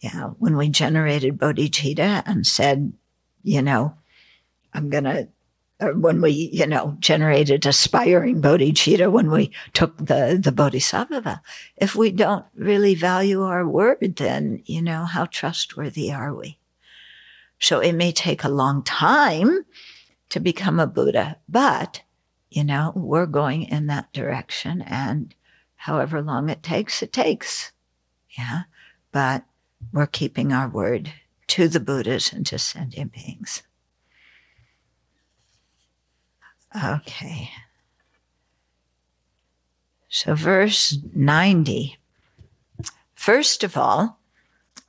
[0.00, 2.92] yeah, when we generated bodhicitta and said,
[3.42, 3.94] you know,
[4.72, 5.28] I'm going to
[5.80, 11.42] when we, you know, generated aspiring bodhicitta, when we took the, the bodhisattva,
[11.76, 16.58] if we don't really value our word, then, you know, how trustworthy are we?
[17.58, 19.64] So it may take a long time
[20.30, 22.02] to become a Buddha, but,
[22.50, 25.34] you know, we're going in that direction and
[25.76, 27.72] however long it takes, it takes.
[28.36, 28.62] Yeah.
[29.12, 29.44] But
[29.92, 31.12] we're keeping our word
[31.48, 33.62] to the Buddhas and to sentient beings.
[36.74, 37.50] Okay.
[40.08, 41.98] So, verse 90.
[43.14, 44.18] First of all,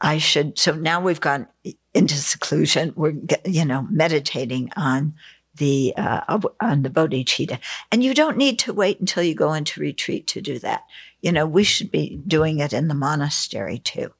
[0.05, 1.47] I should, so now we've gone
[1.95, 2.93] into seclusion.
[2.95, 5.15] We're, you know, meditating on
[5.55, 7.57] the, uh, on the bodhicitta.
[7.91, 10.83] And you don't need to wait until you go into retreat to do that.
[11.21, 14.13] You know, we should be doing it in the monastery too.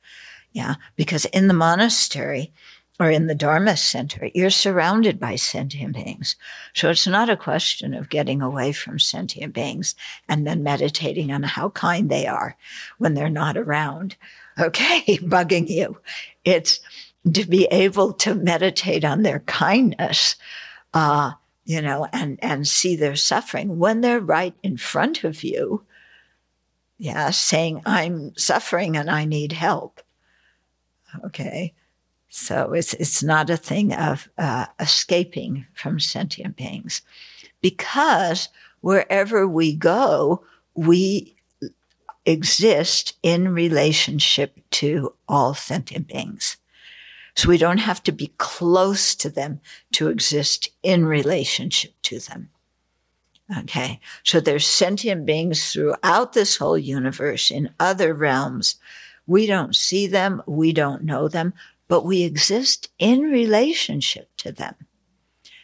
[0.54, 0.76] Yeah.
[0.96, 2.52] Because in the monastery,
[3.00, 6.36] or in the Dharma Center, you're surrounded by sentient beings.
[6.74, 9.96] So it's not a question of getting away from sentient beings
[10.30, 12.56] and then meditating on how kind they are
[12.98, 14.16] when they're not around,
[14.60, 15.98] okay, bugging you.
[16.44, 16.80] It's
[17.32, 20.36] to be able to meditate on their kindness,
[20.94, 21.32] uh,
[21.66, 25.84] you know, and, and see their suffering when they're right in front of you.
[26.98, 30.02] Yeah, saying, I'm suffering and I need help.
[31.26, 31.74] Okay
[32.38, 37.02] so it's, it's not a thing of uh, escaping from sentient beings
[37.62, 38.50] because
[38.82, 40.44] wherever we go,
[40.74, 41.35] we
[42.26, 46.58] exist in relationship to all sentient beings.
[47.36, 49.60] So we don't have to be close to them
[49.94, 52.50] to exist in relationship to them.
[53.60, 54.00] Okay.
[54.24, 58.76] So there's sentient beings throughout this whole universe in other realms.
[59.28, 60.42] We don't see them.
[60.48, 61.54] We don't know them,
[61.88, 64.76] but we exist in relationship to them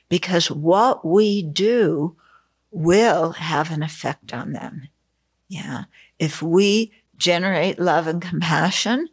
[0.09, 2.18] because what we do
[2.70, 4.89] will have an effect on them.
[5.47, 5.86] Yeah.
[6.22, 9.09] If we generate love and compassion,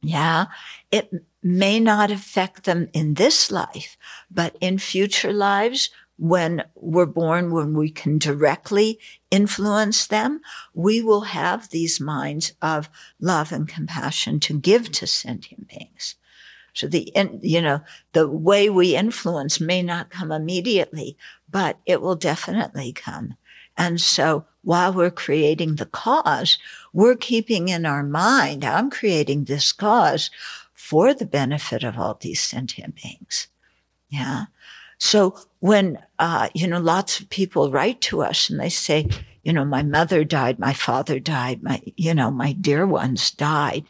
[0.00, 0.46] yeah,
[0.90, 1.12] it
[1.42, 3.98] may not affect them in this life,
[4.30, 8.98] but in future lives, when we're born, when we can directly
[9.30, 10.40] influence them,
[10.72, 12.88] we will have these minds of
[13.20, 16.14] love and compassion to give to sentient beings.
[16.72, 17.12] So the,
[17.42, 17.82] you know,
[18.12, 21.18] the way we influence may not come immediately,
[21.50, 23.34] but it will definitely come.
[23.76, 26.58] And so while we're creating the cause,
[26.92, 30.30] we're keeping in our mind, I'm creating this cause
[30.72, 33.48] for the benefit of all these sentient beings.
[34.08, 34.46] Yeah.
[34.98, 39.08] So when, uh, you know, lots of people write to us and they say,
[39.42, 43.84] you know, my mother died, my father died, my, you know, my dear ones died.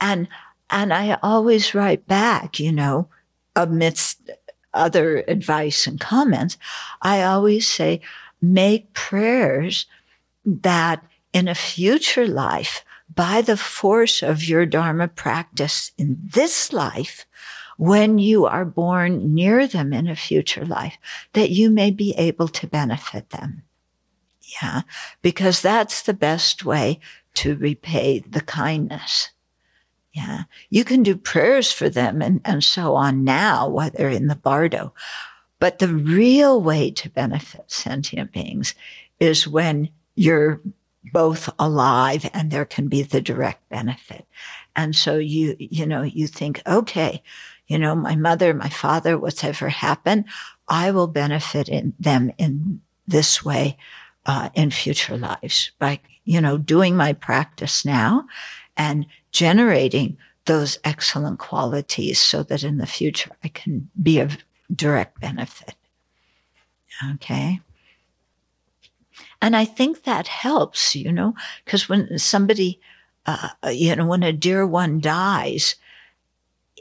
[0.00, 0.28] And,
[0.70, 3.08] and I always write back, you know,
[3.54, 4.30] amidst
[4.72, 6.56] other advice and comments,
[7.02, 8.00] I always say,
[8.52, 9.86] make prayers
[10.44, 12.84] that in a future life,
[13.14, 17.26] by the force of your Dharma practice in this life,
[17.76, 20.96] when you are born near them in a future life,
[21.34, 23.62] that you may be able to benefit them.
[24.62, 24.82] Yeah.
[25.22, 27.00] Because that's the best way
[27.34, 29.30] to repay the kindness.
[30.12, 30.44] Yeah.
[30.70, 34.94] You can do prayers for them and, and so on now, whether in the bardo.
[35.58, 38.74] But the real way to benefit sentient beings
[39.18, 40.60] is when you're
[41.12, 44.26] both alive and there can be the direct benefit.
[44.74, 47.22] And so you, you know, you think, okay,
[47.68, 50.26] you know, my mother, my father, whatever happened,
[50.68, 53.76] I will benefit in them in this way
[54.26, 58.26] uh, in future lives by, you know, doing my practice now
[58.76, 64.38] and generating those excellent qualities so that in the future I can be of
[64.74, 65.74] direct benefit.
[67.14, 67.60] Okay.
[69.42, 72.80] And I think that helps, you know, because when somebody,
[73.26, 75.76] uh, you know, when a dear one dies,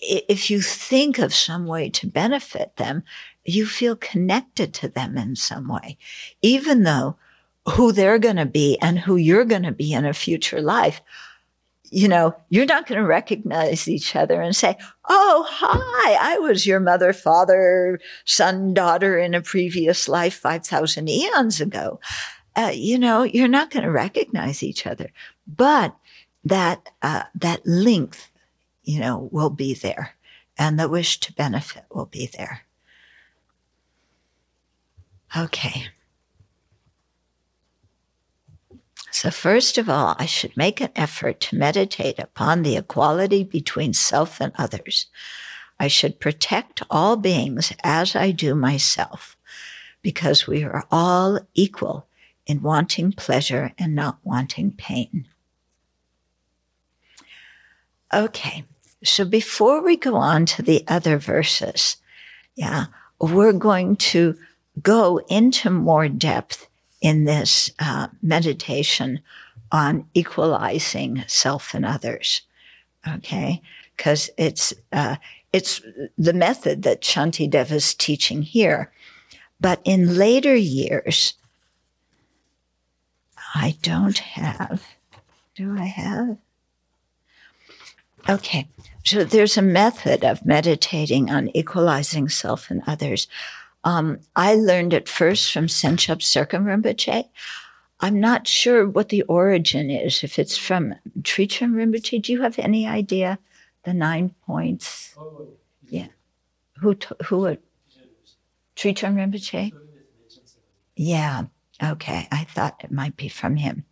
[0.01, 3.03] if you think of some way to benefit them,
[3.43, 5.97] you feel connected to them in some way,
[6.41, 7.17] even though
[7.67, 11.01] who they're going to be and who you're going to be in a future life
[11.91, 14.77] you know, you're not going to recognize each other and say,
[15.07, 21.61] Oh, hi, I was your mother, father, son, daughter in a previous life 5,000 eons
[21.61, 21.99] ago.
[22.55, 25.11] Uh, you know, you're not going to recognize each other,
[25.47, 25.95] but
[26.43, 28.29] that, uh, that length,
[28.83, 30.15] you know, will be there
[30.57, 32.61] and the wish to benefit will be there.
[35.37, 35.87] Okay.
[39.15, 43.93] So, first of all, I should make an effort to meditate upon the equality between
[43.93, 45.05] self and others.
[45.79, 49.37] I should protect all beings as I do myself,
[50.01, 52.07] because we are all equal
[52.45, 55.29] in wanting pleasure and not wanting pain.
[58.13, 58.65] Okay,
[59.01, 61.95] so before we go on to the other verses,
[62.53, 62.87] yeah,
[63.21, 64.37] we're going to
[64.81, 66.67] go into more depth
[67.05, 69.19] in this uh, meditation
[69.71, 72.41] on equalizing self and others.
[73.07, 73.61] Okay,
[73.95, 75.17] because it's uh,
[75.53, 75.81] it's
[76.17, 78.91] the method that Shantideva is teaching here,
[79.61, 81.35] but in later years,
[83.53, 84.83] I don't have.
[85.53, 86.37] Do I have?
[88.27, 88.67] Okay,
[89.03, 93.27] so there's a method of meditating on equalizing self and others
[93.85, 97.29] um, I learned it first from Tsenzhab Serkong Rinpoche.
[98.01, 102.21] I'm not sure what the origin is, if it's from Trijang Rinpoche.
[102.21, 103.39] Do you have any idea
[103.83, 105.15] the nine points?
[105.17, 105.47] Oh,
[105.87, 106.07] yeah.
[106.79, 107.55] Who, who, uh,
[108.75, 109.71] Trijang Rinpoche?
[110.95, 111.43] Yeah.
[111.81, 112.27] Okay.
[112.31, 113.85] I thought it might be from him.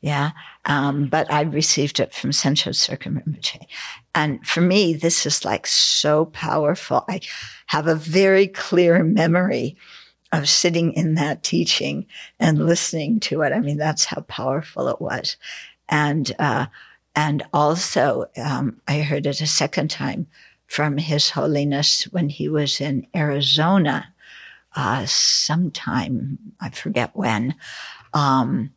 [0.00, 0.30] Yeah.
[0.64, 3.66] Um, but I received it from Tsenzhab Serkong Rinpoche.
[4.14, 7.04] And for me, this is like so powerful.
[7.08, 7.20] I
[7.66, 9.76] have a very clear memory
[10.30, 12.06] of sitting in that teaching
[12.38, 13.52] and listening to it.
[13.52, 15.36] I mean, that's how powerful it was.
[15.88, 16.66] And, uh,
[17.16, 20.28] and also, um, I heard it a second time
[20.66, 24.12] from His Holiness when he was in Arizona,
[24.76, 27.54] uh, sometime, I forget when.
[28.12, 28.70] Um,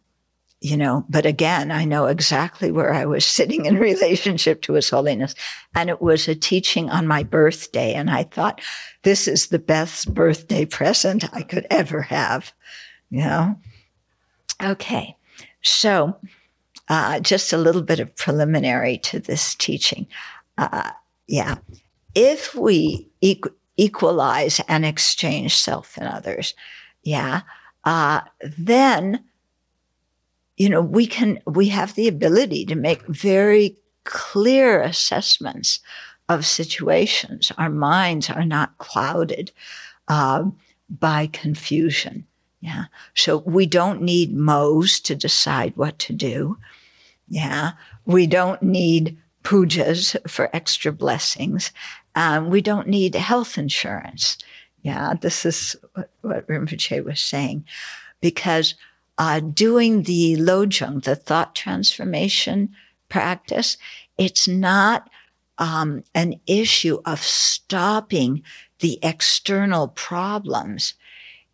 [0.62, 4.91] you know, but again, I know exactly where I was sitting in relationship to His
[4.91, 5.34] Holiness.
[5.74, 7.93] And it was a teaching on my birthday.
[7.93, 8.62] And I thought,
[9.01, 12.53] this is the best birthday present I could ever have,
[13.09, 13.55] you know?
[14.64, 15.18] Okay.
[15.64, 16.16] So,
[16.89, 20.05] uh, just a little bit of preliminary to this teaching.
[20.59, 20.91] Uh,
[21.28, 21.55] yeah.
[22.14, 26.53] If we equ- equalize and exchange self and others,
[27.01, 27.41] yeah,
[27.84, 28.22] uh,
[28.57, 29.24] then
[30.62, 35.80] you know, we can, we have the ability to make very clear assessments
[36.30, 37.51] of situations.
[37.57, 39.51] Our minds are not clouded
[40.07, 40.43] uh,
[40.88, 42.28] by confusion.
[42.59, 42.86] Yeah.
[43.16, 46.59] So we don't need Mo's to decide what to do.
[47.28, 47.72] Yeah.
[48.05, 51.72] We don't need pujas for extra blessings.
[52.14, 54.38] Um, we don't need health insurance.
[54.84, 55.16] Yeah.
[55.20, 57.66] This is what, what Rinpoche was saying
[58.22, 58.76] because
[59.18, 62.76] uh, doing the lojong, the thought transformation
[63.09, 63.78] practice,
[64.18, 65.09] it's not
[65.57, 68.43] um, an issue of stopping
[68.80, 70.95] the external problems.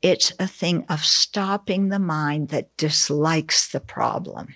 [0.01, 4.55] It's a thing of stopping the mind that dislikes the problem.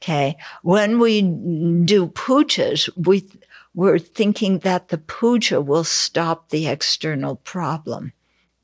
[0.00, 0.36] Okay.
[0.62, 3.26] When we do pujas, we,
[3.74, 8.12] we're thinking that the puja will stop the external problem.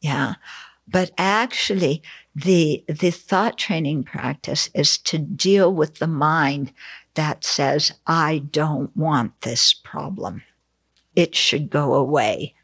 [0.03, 0.35] Yeah.
[0.87, 2.03] But actually,
[2.35, 6.73] the, the thought training practice is to deal with the mind
[7.15, 10.43] that says, I don't want this problem.
[11.17, 12.55] It should go away.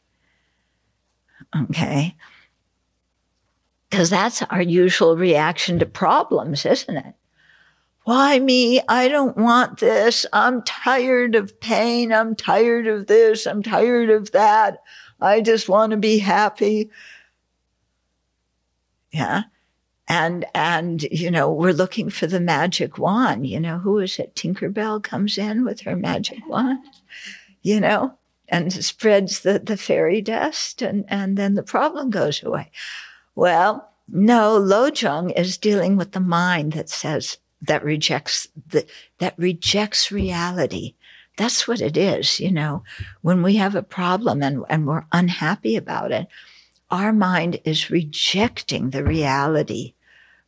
[1.55, 2.15] Okay.
[3.91, 7.15] Because that's our usual reaction to problems, isn't it?
[8.05, 8.81] Why me?
[8.89, 10.25] I don't want this.
[10.33, 12.13] I'm tired of pain.
[12.13, 13.47] I'm tired of this.
[13.47, 14.79] I'm tired of that.
[15.21, 16.89] I just want to be happy.
[19.11, 19.43] Yeah
[20.09, 24.35] and and you know we're looking for the magic wand you know who is it?
[24.35, 26.85] Tinkerbell comes in with her magic wand
[27.63, 28.15] you know
[28.49, 32.71] and spreads the, the fairy dust and and then the problem goes away.
[33.35, 38.87] Well no lojong is dealing with the mind that says that rejects the
[39.19, 40.95] that rejects reality.
[41.37, 42.85] That's what it is you know.
[43.23, 46.29] When we have a problem and and we're unhappy about it
[46.91, 49.95] our mind is rejecting the reality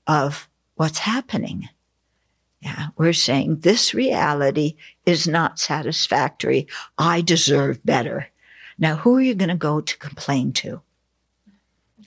[0.09, 1.69] of what's happening.
[2.61, 4.75] Yeah, we're saying this reality
[5.07, 6.67] is not satisfactory.
[6.97, 8.29] I deserve better.
[8.79, 10.81] Now, who are you going to go to complain to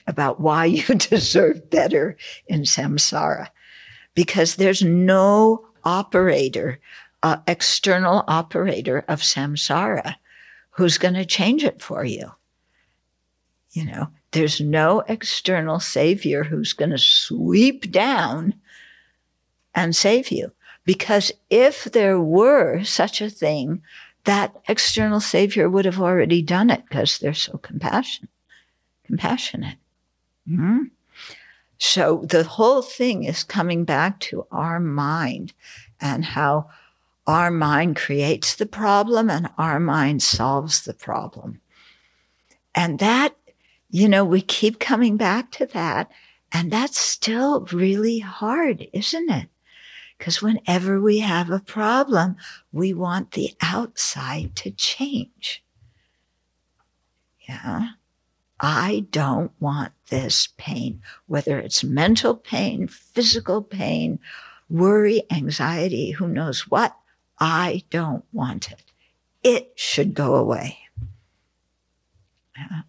[0.06, 3.48] about why you deserve better in samsara?
[4.14, 6.80] Because there's no operator,
[7.22, 10.16] uh, external operator of samsara
[10.70, 12.32] who's going to change it for you.
[13.70, 18.54] You know, there's no external savior who's going to sweep down
[19.74, 20.52] and save you.
[20.84, 23.82] Because if there were such a thing,
[24.24, 28.30] that external savior would have already done it because they're so compassionate.
[29.04, 29.76] Compassionate.
[30.48, 30.84] Mm-hmm.
[31.78, 35.52] So the whole thing is coming back to our mind
[36.00, 36.70] and how
[37.26, 41.60] our mind creates the problem and our mind solves the problem.
[42.74, 43.36] And that,
[43.92, 46.10] you know, we keep coming back to that.
[46.50, 49.48] And that's still really hard, isn't it?
[50.18, 52.36] Because whenever we have a problem,
[52.72, 55.62] we want the outside to change.
[57.48, 57.90] Yeah.
[58.60, 64.20] I don't want this pain, whether it's mental pain, physical pain,
[64.70, 66.96] worry, anxiety, who knows what.
[67.40, 68.84] I don't want it.
[69.42, 70.78] It should go away.
[72.56, 72.82] Yeah.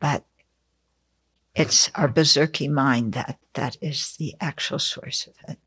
[0.00, 0.24] But
[1.54, 5.58] it's our berserky mind that, that is the actual source of it.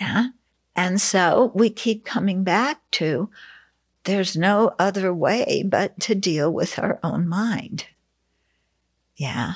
[0.00, 0.28] Yeah.
[0.76, 3.30] And so we keep coming back to
[4.04, 7.86] there's no other way but to deal with our own mind.
[9.16, 9.54] Yeah.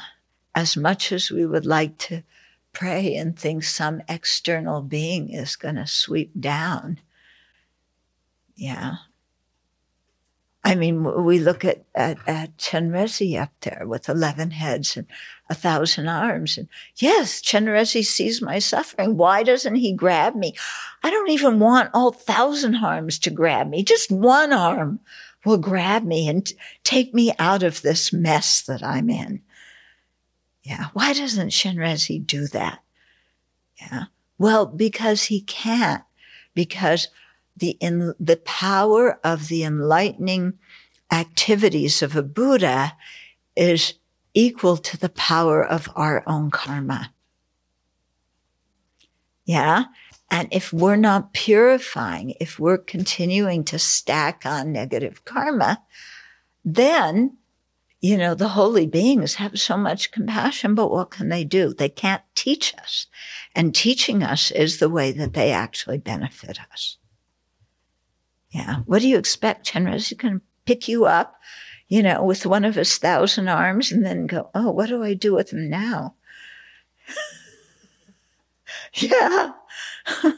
[0.55, 2.23] As much as we would like to
[2.73, 7.01] pray and think some external being is going to sweep down.
[8.55, 8.97] Yeah.
[10.73, 15.07] I mean, we look at, at, at Chenrezig up there with 11 heads and
[15.51, 16.57] a thousand arms.
[16.57, 16.67] And
[16.97, 19.19] yes, Chenrezig sees my suffering.
[19.19, 20.55] Why doesn't he grab me?
[21.03, 23.85] I don't even want all thousand arms to grab me.
[23.85, 25.01] Just one arm
[25.45, 29.43] will grab me and t- take me out of this mess that I'm in.
[30.63, 30.87] Yeah.
[30.95, 32.81] Why doesn't Chenrezig do that?
[33.79, 34.05] Yeah.
[34.39, 36.03] Well, because he can't,
[36.55, 37.09] because
[37.57, 40.55] the, in, the power of the enlightening
[41.11, 42.97] activities of a Buddha
[43.55, 43.95] is
[44.35, 47.13] equal to the power of our own karma.
[49.45, 49.85] Yeah.
[50.31, 55.83] And if we're not purifying, if we're continuing to stack on negative karma,
[56.65, 57.37] then,
[58.01, 61.75] you know, the holy beings have so much compassion, but what can they do?
[61.75, 63.07] They can't teach us.
[63.55, 66.97] And teaching us is the way that they actually benefit us.
[68.53, 68.77] Yeah.
[68.87, 69.67] What do you expect?
[69.67, 71.41] Chenrezig can pick you up,
[71.89, 75.15] you know, with one of his thousand arms and then go, oh, what do I
[75.15, 76.15] do with him now?
[78.95, 79.53] yeah.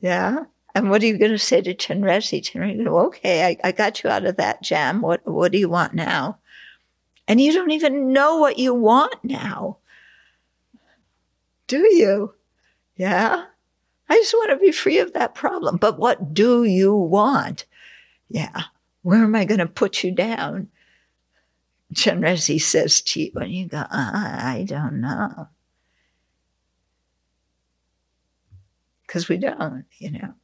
[0.00, 0.44] yeah.
[0.74, 2.44] And what are you going to say to Chenrezig?
[2.44, 5.00] Chenrezig, okay, I, I got you out of that jam.
[5.00, 6.38] What, what do you want now?
[7.26, 9.78] And you don't even know what you want now.
[11.66, 12.34] Do you?
[12.96, 13.46] Yeah.
[14.12, 15.78] I just want to be free of that problem.
[15.78, 17.64] But what do you want?
[18.28, 18.64] Yeah.
[19.00, 20.68] Where am I going to put you down?
[21.94, 25.48] Chenrezig says to you, and you go, uh, I don't know.
[29.06, 30.34] Because we don't, you know.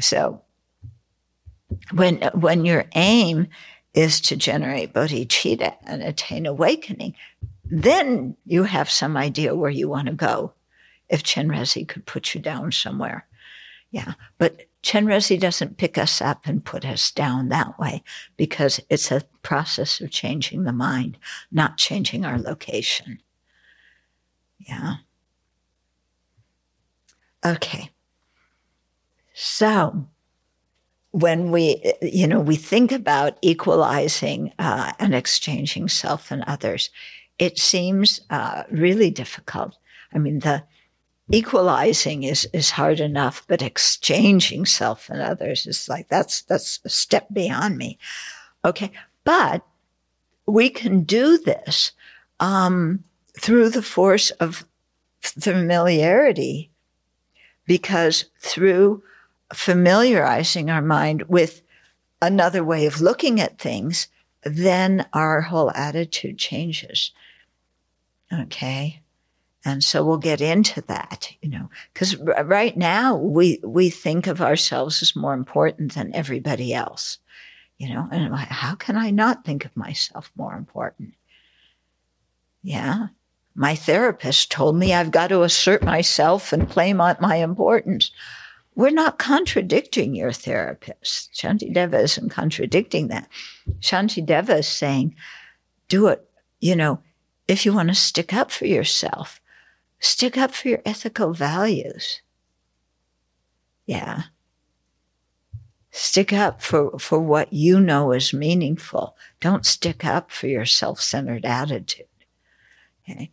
[0.00, 0.42] So
[1.92, 3.48] when when your aim
[3.92, 7.14] is to generate bodhicitta and attain awakening,
[7.64, 10.54] then you have some idea where you want to go
[11.08, 13.26] if Chenrezig could put you down somewhere.
[13.90, 14.14] Yeah.
[14.36, 18.02] But Chenrezig doesn't pick us up and put us down that way
[18.36, 21.18] because it's a process of changing the mind,
[21.50, 23.20] not changing our location.
[24.58, 24.96] Yeah.
[27.44, 27.90] Okay.
[29.32, 30.08] So
[31.12, 36.90] when we, you know, we think about equalizing uh, and exchanging self and others,
[37.38, 39.76] it seems uh, really difficult.
[40.12, 40.64] I mean, the
[41.30, 46.88] equalizing is is hard enough, but exchanging self and others is like that's that's a
[46.88, 47.98] step beyond me.
[48.64, 48.90] Okay,
[49.24, 49.62] but
[50.46, 51.92] we can do this
[52.40, 53.04] um,
[53.38, 54.64] through the force of
[55.20, 56.70] familiarity,
[57.66, 59.02] because through
[59.52, 61.62] familiarizing our mind with
[62.20, 64.08] another way of looking at things,
[64.42, 67.12] then our whole attitude changes.
[68.32, 69.00] Okay.
[69.64, 74.26] And so we'll get into that, you know, because r- right now we, we think
[74.26, 77.18] of ourselves as more important than everybody else,
[77.76, 81.14] you know, and like, how can I not think of myself more important?
[82.62, 83.08] Yeah.
[83.54, 88.12] My therapist told me I've got to assert myself and claim my importance.
[88.76, 91.34] We're not contradicting your therapist.
[91.34, 93.28] Shantideva isn't contradicting that.
[93.80, 95.16] Shantideva is saying,
[95.88, 96.24] do it,
[96.60, 97.00] you know,
[97.48, 99.40] if you want to stick up for yourself,
[100.00, 102.22] stick up for your ethical values.
[103.86, 104.24] Yeah.
[105.90, 109.16] Stick up for, for what you know is meaningful.
[109.40, 112.06] Don't stick up for your self centered attitude.
[113.08, 113.30] Okay.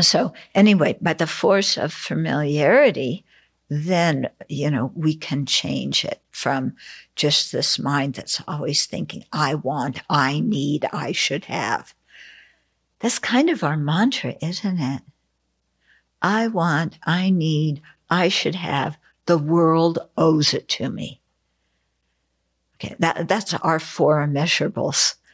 [0.00, 3.24] So, anyway, by the force of familiarity,
[3.68, 6.76] then, you know, we can change it from
[7.16, 11.94] just this mind that's always thinking, I want, I need, I should have.
[13.00, 15.02] That's kind of our mantra, isn't it?
[16.22, 21.20] I want, I need, I should have, the world owes it to me.
[22.76, 25.14] Okay, that, that's our four immeasurables.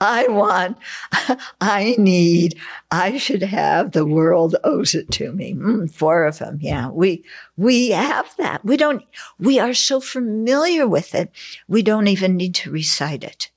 [0.00, 0.78] I want,
[1.60, 2.56] I need,
[2.90, 5.54] I should have, the world owes it to me.
[5.54, 6.58] Mm, four of them.
[6.60, 6.88] Yeah.
[6.90, 7.24] We,
[7.56, 8.64] we have that.
[8.64, 9.02] We don't,
[9.40, 11.32] we are so familiar with it.
[11.66, 13.50] We don't even need to recite it.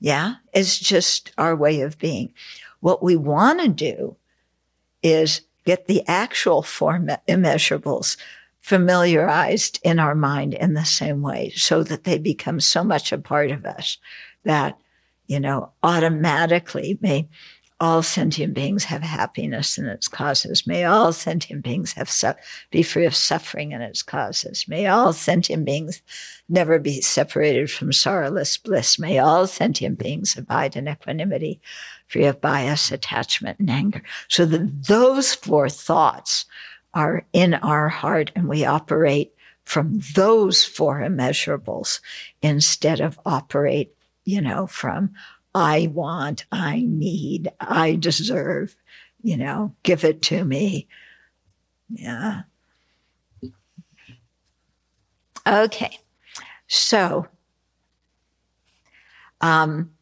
[0.00, 0.34] Yeah.
[0.52, 2.32] It's just our way of being.
[2.80, 4.16] What we want to do
[5.02, 8.16] is get the actual four immeasurables
[8.60, 13.18] familiarized in our mind in the same way so that they become so much a
[13.18, 13.98] part of us
[14.44, 14.78] that,
[15.26, 17.28] you know, automatically may
[17.78, 20.66] all sentient beings have happiness and its causes.
[20.66, 22.32] May all sentient beings have su-
[22.70, 24.66] be free of suffering and its causes.
[24.66, 26.00] May all sentient beings
[26.48, 28.98] never be separated from sorrowless bliss.
[28.98, 31.60] May all sentient beings abide in equanimity,
[32.08, 34.02] free of bias, attachment, and anger.
[34.28, 36.46] So that those four thoughts
[36.94, 42.00] are in our heart and we operate from those four immeasurables
[42.40, 45.12] instead of operate, you know, from
[45.56, 48.76] I want, I need, I deserve,
[49.22, 50.86] you know, give it to me.
[51.88, 52.42] Yeah.
[55.46, 55.98] Okay.
[56.66, 57.26] So,
[59.40, 59.92] um,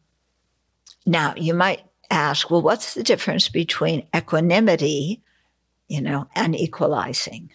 [1.06, 5.22] now you might ask, well, what's the difference between equanimity
[5.88, 7.50] you know, and equalizing.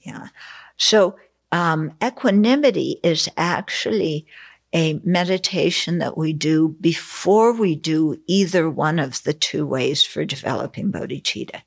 [0.00, 0.28] Yeah.
[0.76, 1.16] So
[1.52, 4.26] um, equanimity is actually
[4.72, 10.24] a meditation that we do before we do either one of the two ways for
[10.24, 11.62] developing bodhicitta.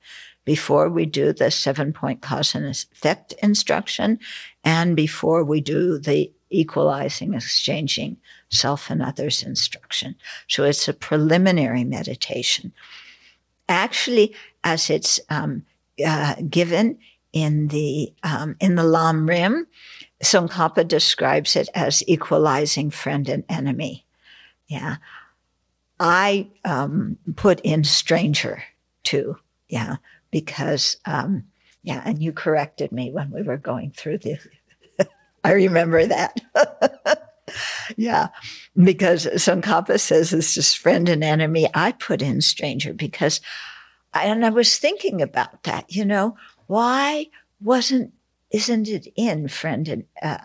[0.45, 4.20] Before we do the seven point cause and effect instruction
[4.64, 8.18] and before we do the equalizing, exchanging
[8.49, 10.16] self and others instruction.
[10.47, 12.74] So it's a preliminary meditation.
[13.70, 15.64] Actually, as it's um,
[16.06, 16.97] uh, given
[17.34, 19.68] in the um, in the Lam Rim.
[20.22, 24.05] Tsongkhapa describes it as equalizing friend and enemy.
[24.67, 24.97] Yeah,
[25.99, 28.63] I um, put in stranger
[29.03, 29.38] too.
[29.67, 29.97] Yeah,
[30.32, 31.45] because um,
[31.84, 34.38] yeah, and you corrected me when we were going through the.
[35.43, 36.39] I remember that.
[37.97, 38.30] yeah,
[38.76, 41.67] because Tsongkhapa says it's just friend and enemy.
[41.74, 43.41] I put in stranger because
[44.13, 46.36] and I was thinking about that, you know,
[46.67, 47.28] why
[47.61, 48.13] wasn't,
[48.52, 50.38] isn't it in friend and, uh,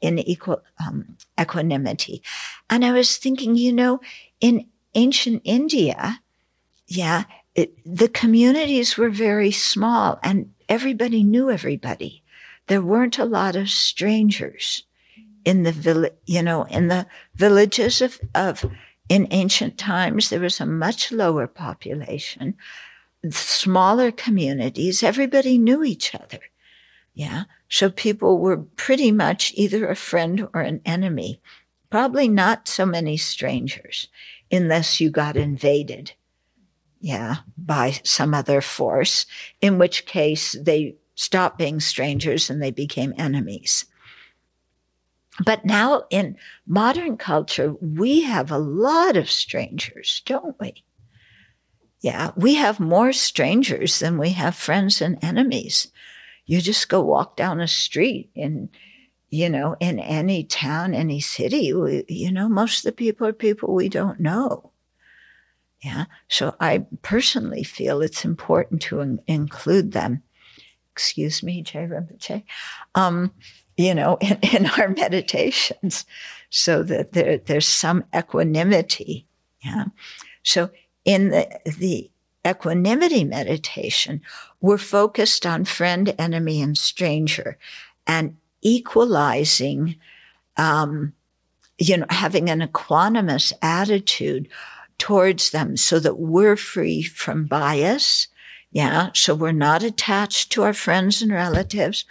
[0.00, 2.22] in equal, um, equanimity?
[2.70, 4.00] And I was thinking, you know,
[4.40, 6.20] in ancient India,
[6.86, 12.22] yeah, it, the communities were very small and everybody knew everybody.
[12.68, 14.84] There weren't a lot of strangers
[15.44, 18.64] in the village, you know, in the villages of, of,
[19.08, 22.54] in ancient times, there was a much lower population
[23.30, 26.38] smaller communities, everybody knew each other.
[27.18, 27.44] Yeah.
[27.68, 31.40] So people were pretty much either a friend or an enemy.
[31.90, 34.06] Probably not so many strangers
[34.52, 36.12] unless you got invaded.
[37.00, 37.38] Yeah.
[37.56, 39.26] By some other force,
[39.60, 43.86] in which case they stopped being strangers and they became enemies.
[45.44, 46.36] But now in
[46.68, 50.84] modern culture, we have a lot of strangers, don't we?
[52.00, 55.90] Yeah, we have more strangers than we have friends and enemies.
[56.48, 58.70] You just go walk down a street in,
[59.28, 63.34] you know, in any town, any city, we, you know, most of the people are
[63.34, 64.72] people we don't know.
[65.82, 66.06] Yeah.
[66.28, 70.22] So I personally feel it's important to in- include them.
[70.92, 72.42] Excuse me, Je Rinpoche.
[72.94, 73.32] Um,
[73.76, 76.06] you know, in, in, our meditations
[76.48, 79.26] so that there, there's some equanimity.
[79.62, 79.84] Yeah.
[80.42, 80.70] So
[81.04, 82.10] in the, the
[82.46, 84.22] equanimity meditation,
[84.60, 87.58] we're focused on friend, enemy, and stranger
[88.06, 89.96] and equalizing,
[90.56, 91.12] um,
[91.78, 94.48] you know, having an equanimous attitude
[94.98, 98.26] towards them so that we're free from bias.
[98.72, 99.10] Yeah.
[99.14, 102.04] So we're not attached to our friends and relatives.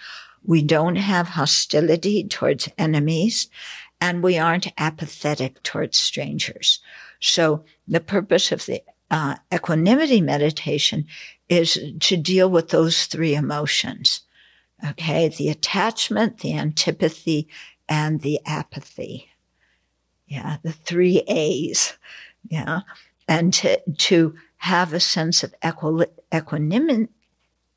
[0.43, 3.47] We don't have hostility towards enemies
[3.99, 6.79] and we aren't apathetic towards strangers.
[7.19, 11.05] So the purpose of the uh, equanimity meditation
[11.49, 14.21] is to deal with those three emotions.
[14.89, 15.29] Okay.
[15.29, 17.47] The attachment, the antipathy,
[17.89, 19.29] and the apathy.
[20.27, 20.57] Yeah.
[20.63, 21.97] The three A's.
[22.49, 22.81] Yeah.
[23.27, 27.07] And to, to have a sense of equili- equanimity,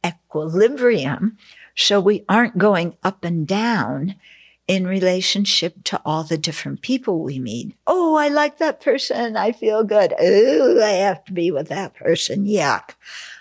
[0.05, 1.37] equilibrium
[1.75, 4.17] so we aren't going up and down
[4.71, 7.75] in relationship to all the different people we meet.
[7.89, 9.37] Oh, I like that person.
[9.37, 10.15] I feel good.
[10.17, 12.47] Oh, I have to be with that person.
[12.47, 12.91] Yuck.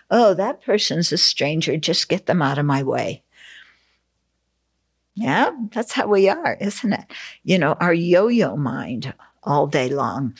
[0.09, 1.77] Oh, that person's a stranger.
[1.77, 3.21] Just get them out of my way.
[5.13, 7.05] Yeah, that's how we are, isn't it?
[7.43, 9.13] You know, our yo yo mind
[9.43, 10.33] all day long.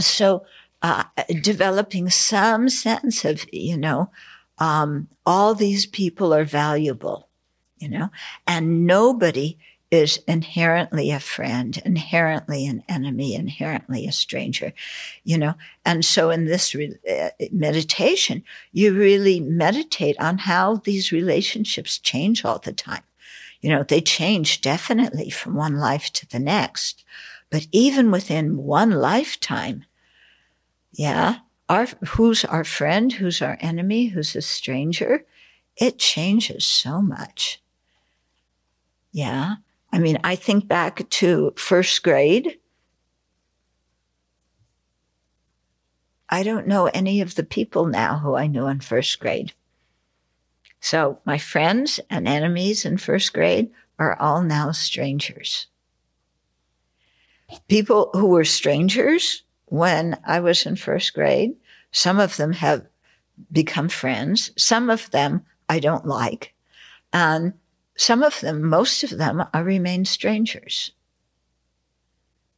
[0.00, 0.44] So,
[0.82, 1.04] uh,
[1.42, 4.10] developing some sense of, you know,
[4.58, 7.28] um, all these people are valuable,
[7.78, 8.10] you know,
[8.48, 9.56] and nobody
[9.90, 14.72] is inherently a friend, inherently an enemy, inherently a stranger,
[15.24, 15.54] you know.
[15.84, 22.44] And so in this re- uh, meditation, you really meditate on how these relationships change
[22.44, 23.02] all the time.
[23.60, 27.04] You know, they change definitely from one life to the next.
[27.50, 29.84] But even within one lifetime,
[30.92, 35.24] yeah, our, who's our friend, who's our enemy, who's a stranger,
[35.76, 37.60] it changes so much.
[39.12, 39.56] Yeah.
[39.96, 42.58] I mean, I think back to first grade.
[46.28, 49.54] I don't know any of the people now who I knew in first grade.
[50.80, 55.66] So my friends and enemies in first grade are all now strangers.
[57.66, 61.56] People who were strangers when I was in first grade,
[61.90, 62.84] some of them have
[63.50, 64.50] become friends.
[64.58, 66.52] Some of them I don't like.
[67.14, 67.54] And
[67.96, 70.92] some of them, most of them, are remain strangers.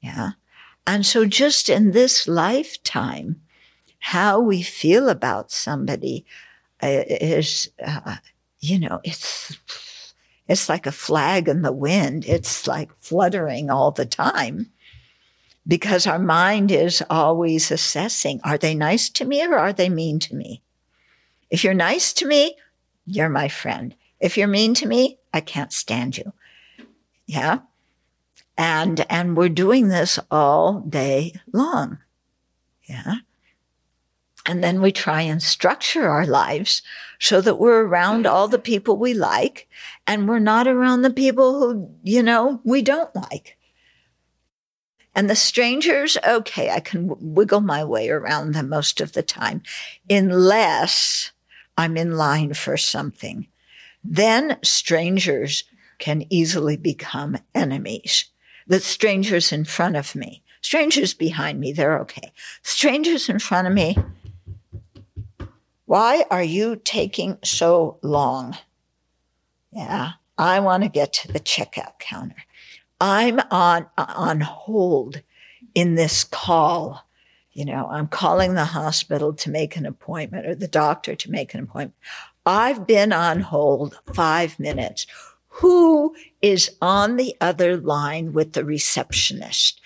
[0.01, 0.32] Yeah.
[0.86, 3.41] And so just in this lifetime,
[3.99, 6.24] how we feel about somebody
[6.82, 8.16] uh, is, uh,
[8.61, 9.57] you know, it's,
[10.47, 12.24] it's like a flag in the wind.
[12.26, 14.70] It's like fluttering all the time
[15.66, 20.18] because our mind is always assessing, are they nice to me or are they mean
[20.20, 20.62] to me?
[21.51, 22.57] If you're nice to me,
[23.05, 23.95] you're my friend.
[24.20, 26.33] If you're mean to me, I can't stand you.
[27.26, 27.61] Yeah.
[28.57, 31.99] And, and we're doing this all day long.
[32.85, 33.16] Yeah.
[34.47, 36.83] And then we try and structure our lives
[37.18, 39.68] so that we're around all the people we like
[40.07, 43.59] and we're not around the people who, you know, we don't like.
[45.14, 49.62] And the strangers, okay, I can wiggle my way around them most of the time,
[50.09, 51.33] unless
[51.76, 53.49] I'm in line for something.
[54.05, 55.64] Then strangers
[55.99, 58.26] can easily become enemies.
[58.66, 62.32] The strangers in front of me, strangers behind me, they're okay.
[62.62, 63.96] Strangers in front of me,
[65.86, 68.57] why are you taking so long?
[69.72, 72.36] Yeah, I want to get to the checkout counter.
[73.01, 75.22] I'm on, on hold
[75.74, 77.07] in this call.
[77.53, 81.55] You know, I'm calling the hospital to make an appointment or the doctor to make
[81.55, 81.94] an appointment.
[82.49, 85.07] I've been on hold five minutes.
[85.61, 89.82] Who is on the other line with the receptionist?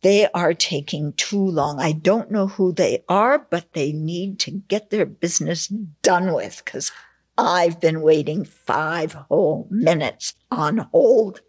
[0.00, 1.78] They are taking too long.
[1.78, 5.68] I don't know who they are, but they need to get their business
[6.02, 6.90] done with because
[7.38, 11.42] I've been waiting five whole minutes on hold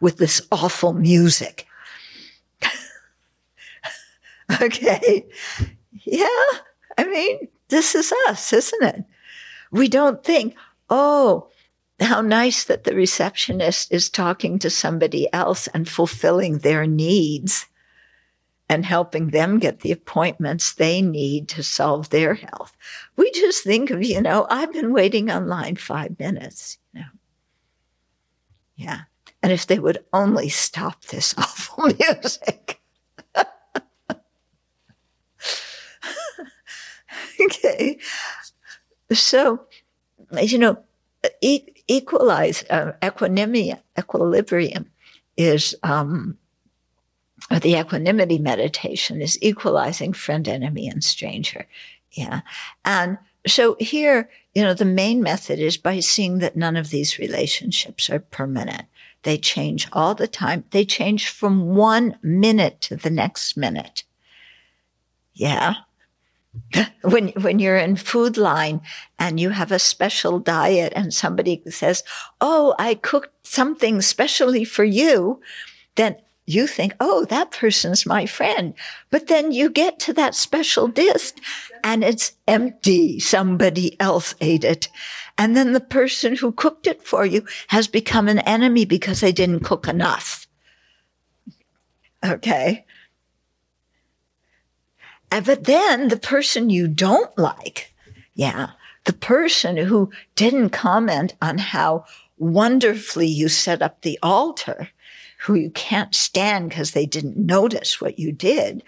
[0.00, 1.66] with this awful music.
[4.62, 5.26] okay.
[6.06, 6.46] Yeah.
[6.96, 9.04] I mean, this is us, isn't it?
[9.70, 10.54] We don't think,
[10.88, 11.48] oh,
[12.00, 17.66] how nice that the receptionist is talking to somebody else and fulfilling their needs
[18.68, 22.76] and helping them get the appointments they need to solve their health.
[23.16, 27.06] We just think of, you know, I've been waiting online five minutes, you know.
[28.76, 29.00] Yeah.
[29.42, 32.80] And if they would only stop this awful music.
[37.40, 37.98] okay.
[39.12, 39.60] So,
[40.40, 40.78] you know,
[41.40, 44.90] e- equalize, uh, equanimity, equilibrium
[45.36, 46.38] is, um,
[47.50, 51.66] the equanimity meditation is equalizing friend, enemy, and stranger.
[52.12, 52.40] Yeah.
[52.84, 57.18] And so here, you know, the main method is by seeing that none of these
[57.18, 58.82] relationships are permanent.
[59.22, 60.64] They change all the time.
[60.70, 64.04] They change from one minute to the next minute.
[65.32, 65.74] Yeah.
[67.02, 68.82] When, when you're in food line
[69.18, 72.02] and you have a special diet and somebody says,
[72.40, 75.40] Oh, I cooked something specially for you,
[75.94, 76.16] then
[76.48, 78.72] you think, oh, that person's my friend.
[79.10, 81.32] But then you get to that special dish
[81.84, 83.20] and it's empty.
[83.20, 84.88] Somebody else ate it.
[85.36, 89.30] And then the person who cooked it for you has become an enemy because they
[89.30, 90.46] didn't cook enough.
[92.24, 92.86] Okay.
[95.30, 97.92] But then the person you don't like,
[98.34, 98.70] yeah,
[99.04, 102.04] the person who didn't comment on how
[102.38, 104.90] wonderfully you set up the altar,
[105.40, 108.82] who you can't stand because they didn't notice what you did,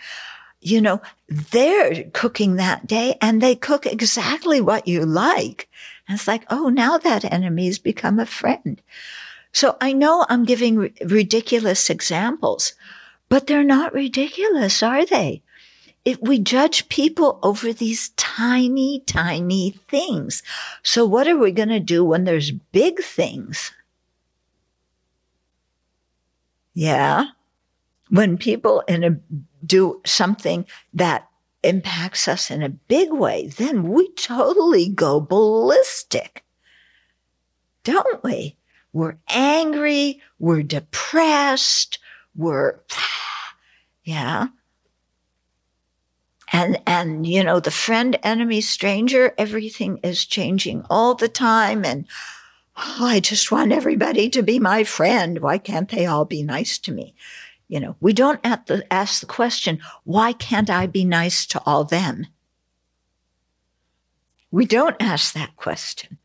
[0.61, 5.69] you know, they're cooking that day and they cook exactly what you like.
[6.07, 8.81] And it's like, oh, now that enemy's become a friend.
[9.53, 12.75] So I know I'm giving r- ridiculous examples,
[13.29, 15.43] but they're not ridiculous, are they?
[16.05, 20.43] If we judge people over these tiny, tiny things.
[20.82, 23.72] So what are we going to do when there's big things?
[26.72, 27.27] Yeah.
[28.09, 29.16] When people in a,
[29.64, 30.64] do something
[30.94, 31.28] that
[31.62, 36.44] impacts us in a big way, then we totally go ballistic.
[37.85, 38.56] Don't we?
[38.93, 40.20] We're angry.
[40.39, 41.98] We're depressed.
[42.35, 42.81] We're,
[44.05, 44.48] yeah.
[46.52, 51.85] And, and, you know, the friend, enemy, stranger, everything is changing all the time.
[51.85, 52.06] And
[52.77, 55.39] oh, I just want everybody to be my friend.
[55.39, 57.14] Why can't they all be nice to me?
[57.68, 61.62] You know, we don't have to ask the question, why can't I be nice to
[61.64, 62.27] all them?
[64.51, 66.18] We don't ask that question.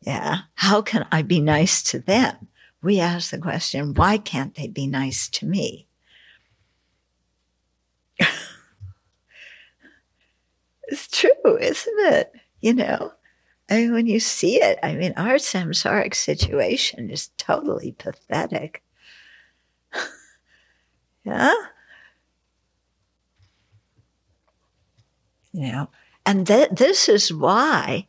[0.00, 0.38] Yeah.
[0.54, 2.48] How can I be nice to them?
[2.82, 5.86] We ask the question, why can't they be nice to me?
[10.94, 12.32] It's true, isn't it?
[12.60, 13.12] You know,
[13.70, 18.82] I mean, when you see it, I mean, our samsaric situation is totally pathetic.
[21.24, 21.54] Yeah.
[25.52, 25.90] You know,
[26.26, 28.06] and th- this is why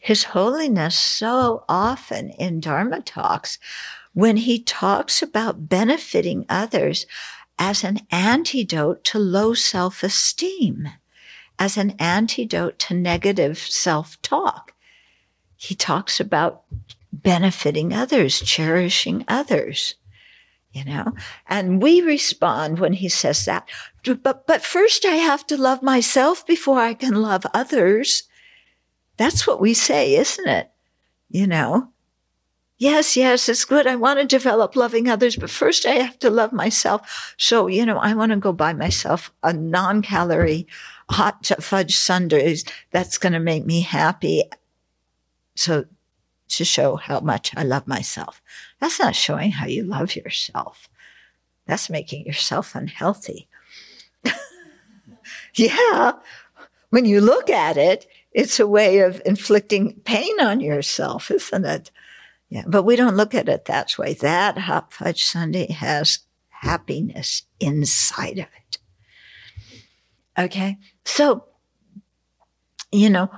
[0.00, 3.58] His Holiness so often in Dharma talks,
[4.14, 7.06] when he talks about benefiting others
[7.58, 10.88] as an antidote to low self esteem,
[11.58, 14.74] as an antidote to negative self talk,
[15.56, 16.62] he talks about
[17.12, 19.94] benefiting others, cherishing others
[20.72, 21.12] you know?
[21.46, 23.68] And we respond when he says that.
[24.04, 28.24] But but first i have to love myself before i can love others.
[29.16, 30.70] That's what we say isn't it?
[31.28, 31.88] You know
[32.78, 36.30] yes yes it's good i want to develop loving others but first i have to
[36.30, 40.66] love myself so you know i want to go buy myself a non-calorie
[41.10, 44.42] hot fudge sundaes that's going to make me happy
[45.54, 45.84] so
[46.48, 48.42] to show how much I love myself.
[48.80, 50.88] That's not showing how you love yourself.
[51.66, 53.48] That's making yourself unhealthy.
[55.54, 56.12] yeah.
[56.90, 61.90] When you look at it, it's a way of inflicting pain on yourself, isn't it?
[62.48, 62.64] Yeah.
[62.66, 64.14] But we don't look at it that way.
[64.14, 68.78] That hot fudge sundae has happiness inside of it.
[70.38, 70.78] Okay.
[71.04, 71.44] So,
[72.90, 73.30] you know,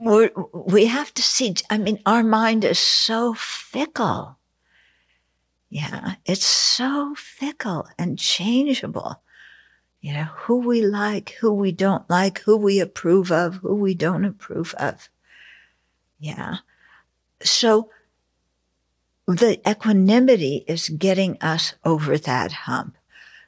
[0.00, 4.38] we we have to see, I mean, our mind is so fickle.
[5.70, 9.22] Yeah, it's so fickle and changeable.
[10.00, 13.94] You know, who we like, who we don't like, who we approve of, who we
[13.94, 15.08] don't approve of.
[16.18, 16.58] Yeah.
[17.44, 17.90] So
[19.26, 22.96] the equanimity is getting us over that hump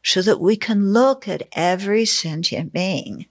[0.02, 3.26] so that we can look at every sentient being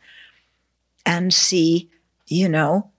[1.05, 1.89] and see,
[2.27, 2.91] you know,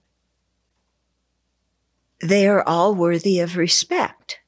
[2.21, 4.39] they are all worthy of respect.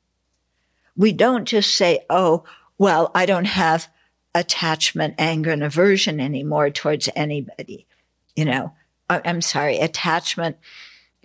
[0.96, 2.44] We don't just say, oh,
[2.78, 3.90] well, I don't have
[4.34, 7.86] attachment, anger, and aversion anymore towards anybody.
[8.36, 8.74] You know,
[9.10, 10.58] I'm sorry, attachment,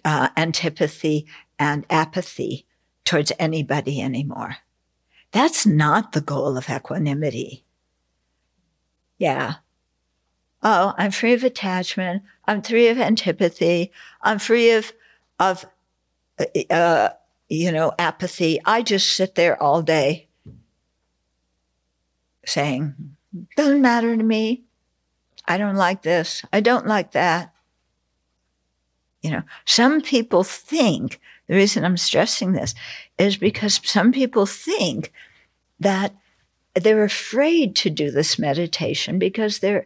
[0.05, 1.27] uh, antipathy,
[1.63, 2.67] and apathy
[3.05, 4.57] towards anybody anymore.
[5.31, 7.65] That's not the goal of equanimity.
[9.17, 9.55] Yeah.
[10.61, 12.25] Oh, I'm free of attachment.
[12.47, 13.93] I'm free of antipathy.
[14.21, 14.93] I'm free of,
[15.39, 15.65] of
[16.69, 17.11] uh,
[17.49, 18.61] you know, apathy.
[18.65, 20.27] I just sit there all day
[22.45, 22.95] saying,
[23.57, 24.65] doesn't matter to me.
[25.47, 26.45] I don't like this.
[26.53, 27.55] I don't like that.
[29.23, 31.21] You know, some people think
[31.53, 32.75] the reason I'm stressing this
[33.19, 35.13] is because some people think
[35.81, 36.15] that
[36.73, 39.85] they're afraid to do this meditation because they're,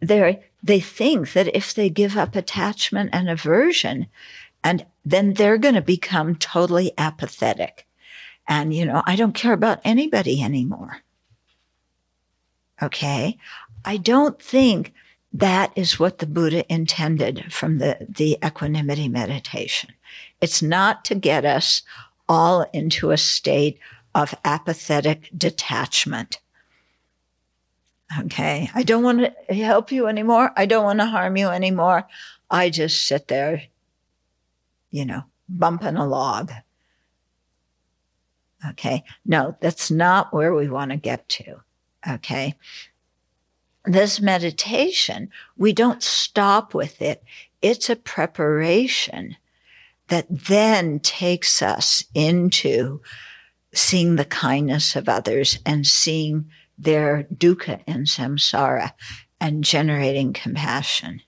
[0.00, 4.06] they're, they think that if they give up attachment and aversion,
[4.64, 7.86] and then they're going to become totally apathetic
[8.48, 11.02] And, you know, I don't care about anybody anymore.
[12.82, 13.38] Okay.
[13.84, 14.92] I don't think
[15.32, 19.90] that is what the Buddha intended from the, the equanimity meditation.
[20.42, 21.82] It's not to get us
[22.28, 23.78] all into a state
[24.14, 26.40] of apathetic detachment.
[28.20, 28.68] Okay.
[28.74, 30.52] I don't want to help you anymore.
[30.56, 32.06] I don't want to harm you anymore.
[32.50, 33.62] I just sit there,
[34.90, 36.50] you know, bumping a log.
[38.68, 39.04] Okay.
[39.24, 41.62] No, that's not where we want to get to.
[42.06, 42.56] Okay.
[43.84, 47.22] This meditation, we don't stop with it.
[47.62, 49.36] It's a preparation
[50.12, 53.00] that then takes us into
[53.72, 58.92] seeing the kindness of others and seeing their dukkha and samsara
[59.40, 61.22] and generating compassion.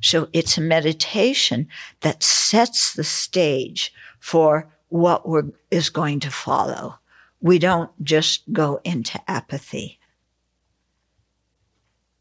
[0.00, 1.66] So it's a meditation
[2.02, 5.24] that sets the stage for what
[5.72, 7.00] is going to follow.
[7.40, 9.98] We don't just go into apathy.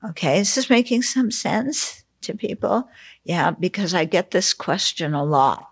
[0.03, 2.90] Okay, is this making some sense to people?
[3.24, 5.70] Yeah, because I get this question a lot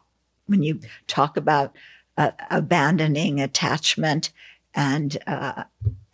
[0.52, 1.76] when you talk about
[2.18, 4.32] uh, abandoning attachment
[4.76, 5.64] and uh,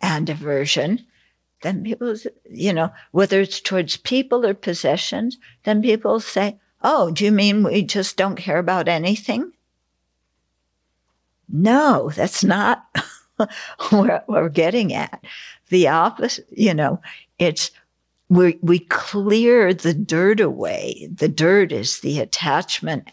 [0.00, 1.04] and aversion,
[1.62, 2.14] then people,
[2.48, 7.64] you know, whether it's towards people or possessions, then people say, "Oh, do you mean
[7.64, 9.52] we just don't care about anything?"
[11.48, 12.86] No, that's not
[13.90, 15.22] what we're getting at.
[15.68, 17.00] The opposite, you know,
[17.38, 17.70] it's
[18.28, 21.08] we we clear the dirt away.
[21.12, 23.10] The dirt is the attachment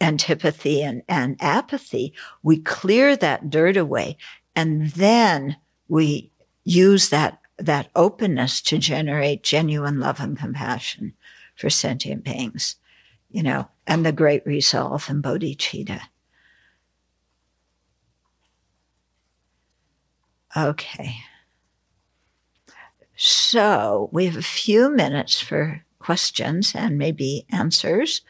[0.00, 2.12] antipathy and, and apathy,
[2.42, 4.16] we clear that dirt away
[4.54, 5.56] and then
[5.88, 6.30] we
[6.64, 11.14] use that, that openness to generate genuine love and compassion
[11.54, 12.76] for sentient beings,
[13.30, 16.00] you know, and the great resolve and bodhicitta.
[20.56, 21.16] Okay.
[23.16, 28.22] So we have a few minutes for questions and maybe answers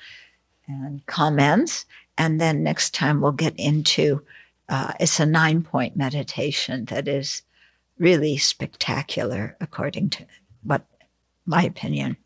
[0.84, 1.86] and comments.
[2.16, 4.22] And then next time we'll get into
[4.70, 7.42] uh, it's a nine point meditation that is
[7.98, 10.24] really spectacular, according to
[10.62, 10.86] what
[11.44, 12.16] my opinion.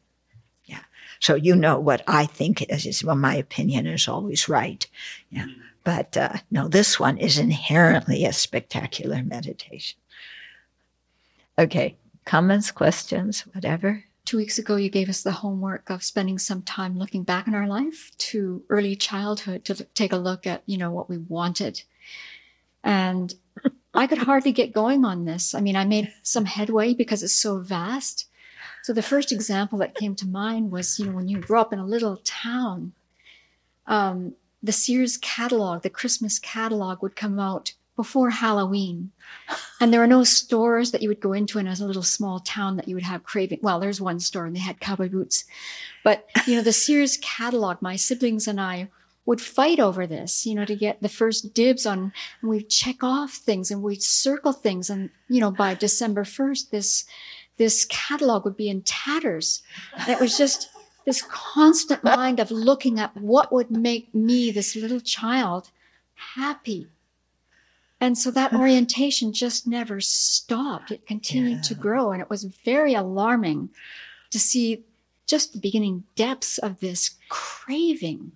[0.66, 0.82] Yeah.
[1.20, 4.86] So you know what I think is, well, my opinion is always right.
[5.30, 5.46] Yeah.
[5.84, 9.98] But uh, no, this one is inherently a spectacular meditation.
[11.58, 11.96] Okay.
[12.26, 14.04] Comments, questions, whatever?
[14.24, 17.54] Two weeks ago, you gave us the homework of spending some time looking back in
[17.54, 21.82] our life to early childhood to take a look at, you know, what we wanted.
[22.82, 23.34] And
[23.94, 25.54] I could hardly get going on this.
[25.54, 28.26] I mean, I made some headway because it's so vast.
[28.82, 31.72] So the first example that came to mind was, you know, when you grew up
[31.72, 32.92] in a little town,
[33.86, 39.12] um, the Sears catalog, the Christmas catalog would come out before Halloween.
[39.80, 42.76] And there were no stores that you would go into in a little small town
[42.76, 43.60] that you would have craving.
[43.62, 45.44] Well, there's one store and they had cowboy boots.
[46.02, 48.88] But, you know, the Sears catalog, my siblings and I
[49.26, 52.12] would fight over this, you know, to get the first dibs on,
[52.42, 54.90] and we'd check off things and we'd circle things.
[54.90, 57.04] And, you know, by December 1st, this,
[57.56, 59.62] this catalog would be in tatters.
[59.98, 60.68] And it was just
[61.06, 65.70] this constant mind of looking at what would make me, this little child,
[66.34, 66.88] happy
[68.04, 70.90] and so that orientation just never stopped.
[70.90, 71.62] It continued yeah.
[71.62, 72.12] to grow.
[72.12, 73.70] And it was very alarming
[74.30, 74.84] to see
[75.26, 78.32] just the beginning depths of this craving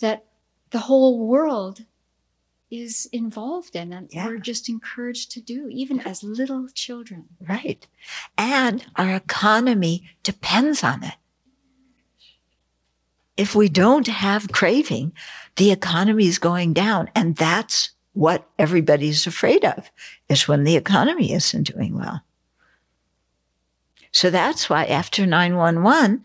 [0.00, 0.24] that
[0.70, 1.84] the whole world
[2.72, 4.26] is involved in and yeah.
[4.26, 7.26] we're just encouraged to do, even as little children.
[7.48, 7.86] Right.
[8.36, 11.14] And our economy depends on it.
[13.36, 15.12] If we don't have craving,
[15.54, 17.10] the economy is going down.
[17.14, 19.90] And that's what everybody's afraid of
[20.28, 22.22] is when the economy isn't doing well.
[24.12, 26.24] So that's why after 911,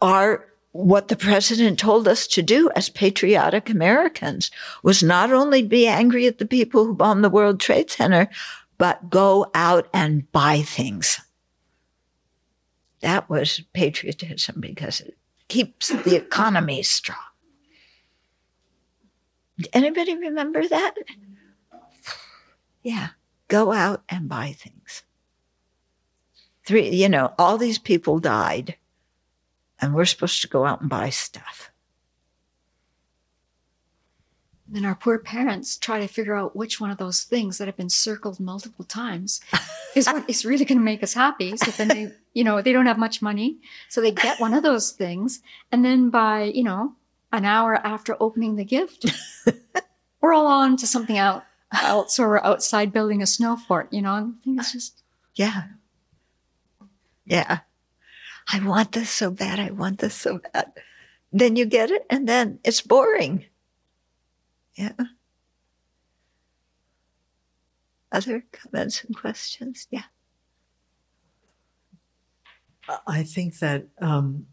[0.00, 4.50] our what the president told us to do as patriotic Americans
[4.82, 8.28] was not only be angry at the people who bombed the World Trade Center,
[8.76, 11.18] but go out and buy things.
[13.00, 15.16] That was patriotism because it
[15.48, 17.18] keeps the economy strong.
[19.72, 20.94] Anybody remember that?
[22.82, 23.08] Yeah.
[23.48, 25.02] Go out and buy things.
[26.64, 28.76] Three, you know, all these people died
[29.80, 31.70] and we're supposed to go out and buy stuff.
[34.70, 37.76] Then our poor parents try to figure out which one of those things that have
[37.76, 39.40] been circled multiple times
[39.96, 41.56] is what is really going to make us happy.
[41.56, 43.56] So then they, you know, they don't have much money.
[43.88, 45.40] So they get one of those things.
[45.72, 46.92] And then by, you know,
[47.32, 49.06] an hour after opening the gift,
[50.20, 54.02] we're all on to something out else or we're outside building a snow fort, you
[54.02, 55.02] know, and I think it's just.
[55.34, 55.64] Yeah.
[57.26, 57.60] Yeah.
[58.50, 59.60] I want this so bad.
[59.60, 60.72] I want this so bad.
[61.32, 63.44] Then you get it and then it's boring.
[64.74, 64.92] Yeah.
[68.10, 69.86] Other comments and questions?
[69.90, 70.04] Yeah.
[73.06, 74.46] I think that um,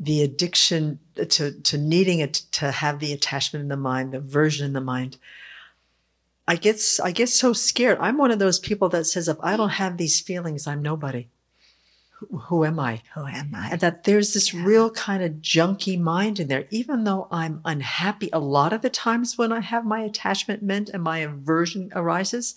[0.00, 4.18] the addiction uh, to, to needing it to have the attachment in the mind, the
[4.18, 5.18] aversion in the mind,
[6.48, 7.98] I get I get so scared.
[8.00, 11.28] I'm one of those people that says, if I don't have these feelings, I'm nobody.
[12.14, 13.02] Who, who am I?
[13.14, 13.68] Who am I?
[13.70, 14.64] And that there's this yeah.
[14.64, 16.66] real kind of junky mind in there.
[16.70, 20.88] Even though I'm unhappy a lot of the times when I have my attachment meant
[20.88, 22.56] and my aversion arises,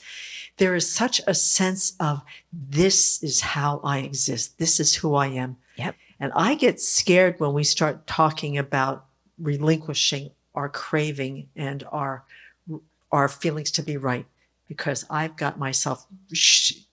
[0.57, 4.57] there is such a sense of this is how I exist.
[4.57, 5.57] This is who I am.
[6.19, 9.06] And I get scared when we start talking about
[9.38, 12.23] relinquishing our craving and our
[13.11, 14.26] our feelings to be right
[14.68, 16.07] because I've got myself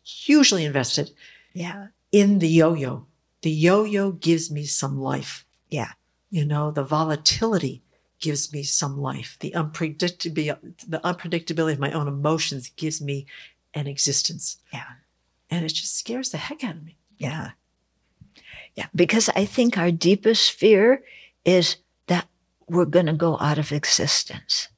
[0.02, 1.12] hugely invested
[1.54, 3.06] yeah in the yo-yo.
[3.42, 5.44] The yo-yo gives me some life.
[5.68, 5.92] Yeah.
[6.30, 7.82] You know, the volatility
[8.20, 9.36] gives me some life.
[9.40, 13.26] The unpredictability the unpredictability of my own emotions gives me
[13.74, 14.58] an existence.
[14.72, 14.84] Yeah.
[15.50, 16.96] And it just scares the heck out of me.
[17.18, 17.52] Yeah.
[18.80, 21.02] Yeah, because I think our deepest fear
[21.44, 21.76] is
[22.06, 22.26] that
[22.66, 24.68] we're going to go out of existence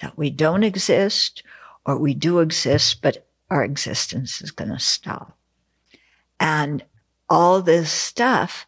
[0.00, 1.42] that we don't exist
[1.84, 5.36] or we do exist, but our existence is going to stop.
[6.38, 6.84] And
[7.28, 8.64] all this stuff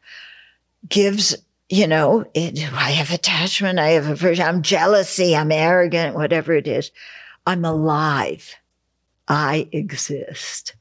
[0.88, 1.36] gives,
[1.68, 6.66] you know, it, I have attachment, I have aversion, I'm jealousy, I'm arrogant, whatever it
[6.66, 6.90] is.
[7.46, 8.56] I'm alive.
[9.28, 10.74] I exist.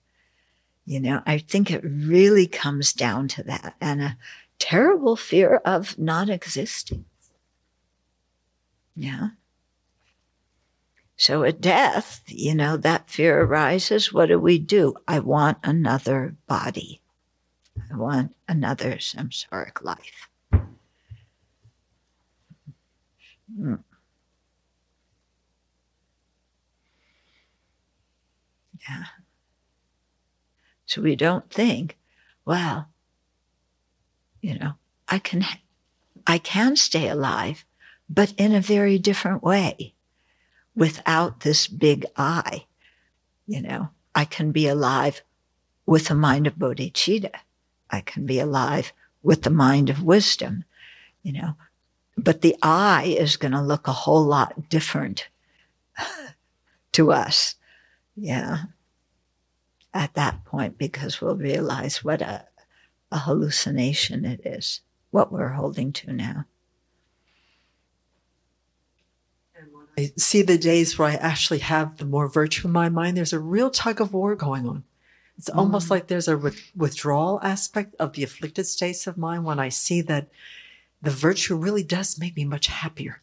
[0.86, 4.18] You know, I think it really comes down to that and a
[4.60, 7.06] terrible fear of not existing.
[8.96, 9.30] Yeah.
[11.16, 14.12] So at death, you know, that fear arises.
[14.12, 14.96] What do we do?
[15.08, 17.02] I want another body.
[17.92, 20.30] I want another samsaric life.
[23.56, 23.76] Hmm.
[28.88, 29.06] Yeah.
[30.94, 31.98] So we don't think,
[32.46, 32.88] well,
[34.42, 34.74] you know,
[35.08, 35.44] I can,
[36.28, 37.66] I can stay alive,
[38.08, 39.96] but in a very different way
[40.76, 42.66] without this big I.
[43.48, 45.24] You know, I can be alive
[45.88, 47.32] with the mind of bodhicitta.
[47.90, 48.94] I can be alive
[49.24, 50.64] with the mind of wisdom,
[51.24, 51.56] you know,
[52.16, 55.28] but the I is going to look a whole lot different
[56.92, 57.56] to us.
[58.16, 58.66] Yeah.
[59.94, 62.48] At that point, because we'll realize what a,
[63.12, 66.46] a hallucination it is, what we're holding to now.
[69.98, 73.16] I see the days where I actually have the more virtue in my mind.
[73.16, 74.84] There's a real tug of war going on.
[75.38, 75.58] It's mm.
[75.58, 79.70] almost like there's a with- withdrawal aspect of the afflicted states of mind when I
[79.70, 80.30] see that
[81.02, 83.22] the virtue really does make me much happier.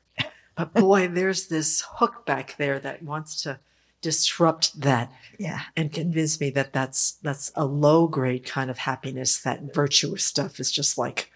[0.54, 3.58] But boy, there's this hook back there that wants to
[4.00, 9.38] disrupt that yeah and convince me that that's that's a low grade kind of happiness
[9.42, 11.30] that virtuous stuff is just like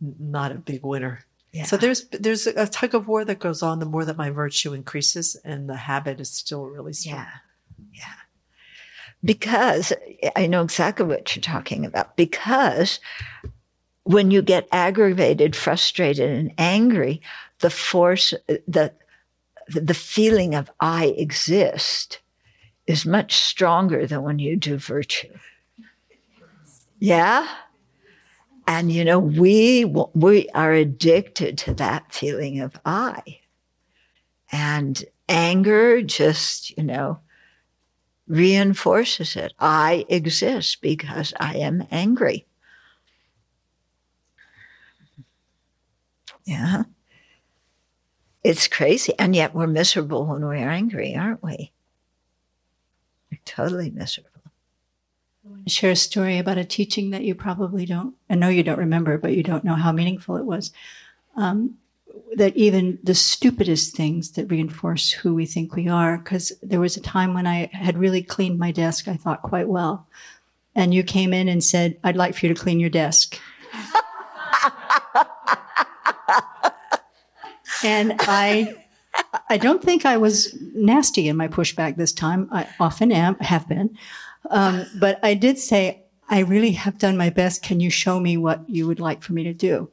[0.00, 1.64] not a big winner yeah.
[1.64, 4.72] So there's there's a tug of war that goes on the more that my virtue
[4.72, 7.16] increases, and the habit is still really strong.
[7.16, 7.28] Yeah,
[7.92, 8.04] yeah.
[9.22, 9.92] Because
[10.34, 12.16] I know exactly what you're talking about.
[12.16, 13.00] Because
[14.04, 17.20] when you get aggravated, frustrated, and angry,
[17.60, 18.32] the force,
[18.66, 18.92] the
[19.68, 22.20] the feeling of I exist
[22.86, 25.32] is much stronger than when you do virtue.
[26.98, 27.48] Yeah?
[28.66, 33.22] And, you know, we, we are addicted to that feeling of I.
[34.50, 37.20] And anger just, you know,
[38.28, 39.52] reinforces it.
[39.58, 42.46] I exist because I am angry.
[46.44, 46.84] Yeah.
[48.44, 49.14] It's crazy.
[49.18, 51.72] And yet we're miserable when we're angry, aren't we?
[53.30, 54.32] We're totally miserable
[55.44, 58.48] I want to share a story about a teaching that you probably don't, I know
[58.48, 60.70] you don't remember, but you don't know how meaningful it was.
[61.36, 61.78] Um,
[62.36, 66.96] that even the stupidest things that reinforce who we think we are, because there was
[66.96, 70.06] a time when I had really cleaned my desk, I thought quite well.
[70.74, 73.38] And you came in and said, I'd like for you to clean your desk.
[77.84, 78.74] and I
[79.48, 82.48] I don't think I was nasty in my pushback this time.
[82.50, 83.96] I often am, have been.
[84.50, 87.62] Um, but I did say, I really have done my best.
[87.62, 89.90] Can you show me what you would like for me to do?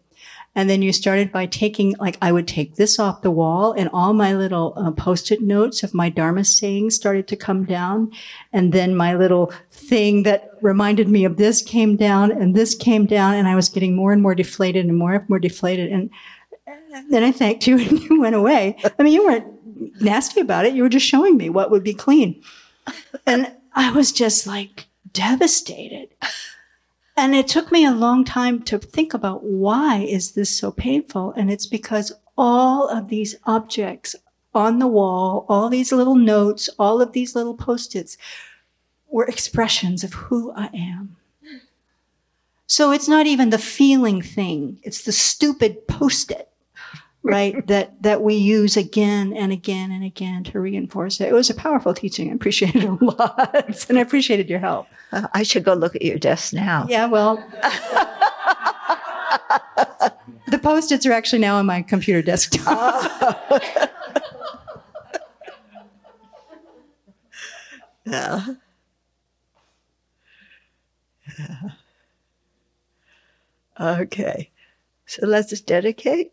[0.55, 3.89] And then you started by taking, like, I would take this off the wall and
[3.93, 8.11] all my little uh, post-it notes of my Dharma sayings started to come down.
[8.51, 13.05] And then my little thing that reminded me of this came down and this came
[13.05, 15.91] down and I was getting more and more deflated and more and more deflated.
[15.91, 16.09] And
[17.09, 18.77] then I thanked you and you went away.
[18.97, 20.73] I mean, you weren't nasty about it.
[20.73, 22.41] You were just showing me what would be clean.
[23.25, 26.09] And I was just like devastated.
[27.15, 31.33] And it took me a long time to think about why is this so painful?
[31.33, 34.15] And it's because all of these objects
[34.53, 38.17] on the wall, all these little notes, all of these little post-its
[39.09, 41.17] were expressions of who I am.
[42.67, 44.79] So it's not even the feeling thing.
[44.83, 46.48] It's the stupid post-it
[47.23, 51.49] right that that we use again and again and again to reinforce it it was
[51.49, 55.43] a powerful teaching i appreciated it a lot and i appreciated your help Uh, I
[55.43, 56.85] should go look at your desk now.
[56.89, 57.35] yeah well
[60.47, 63.11] the post-its are actually now on my computer desktop
[68.05, 68.45] Yeah.
[71.37, 71.69] Yeah.
[73.79, 74.49] Okay.
[75.05, 76.31] So let's just dedicate.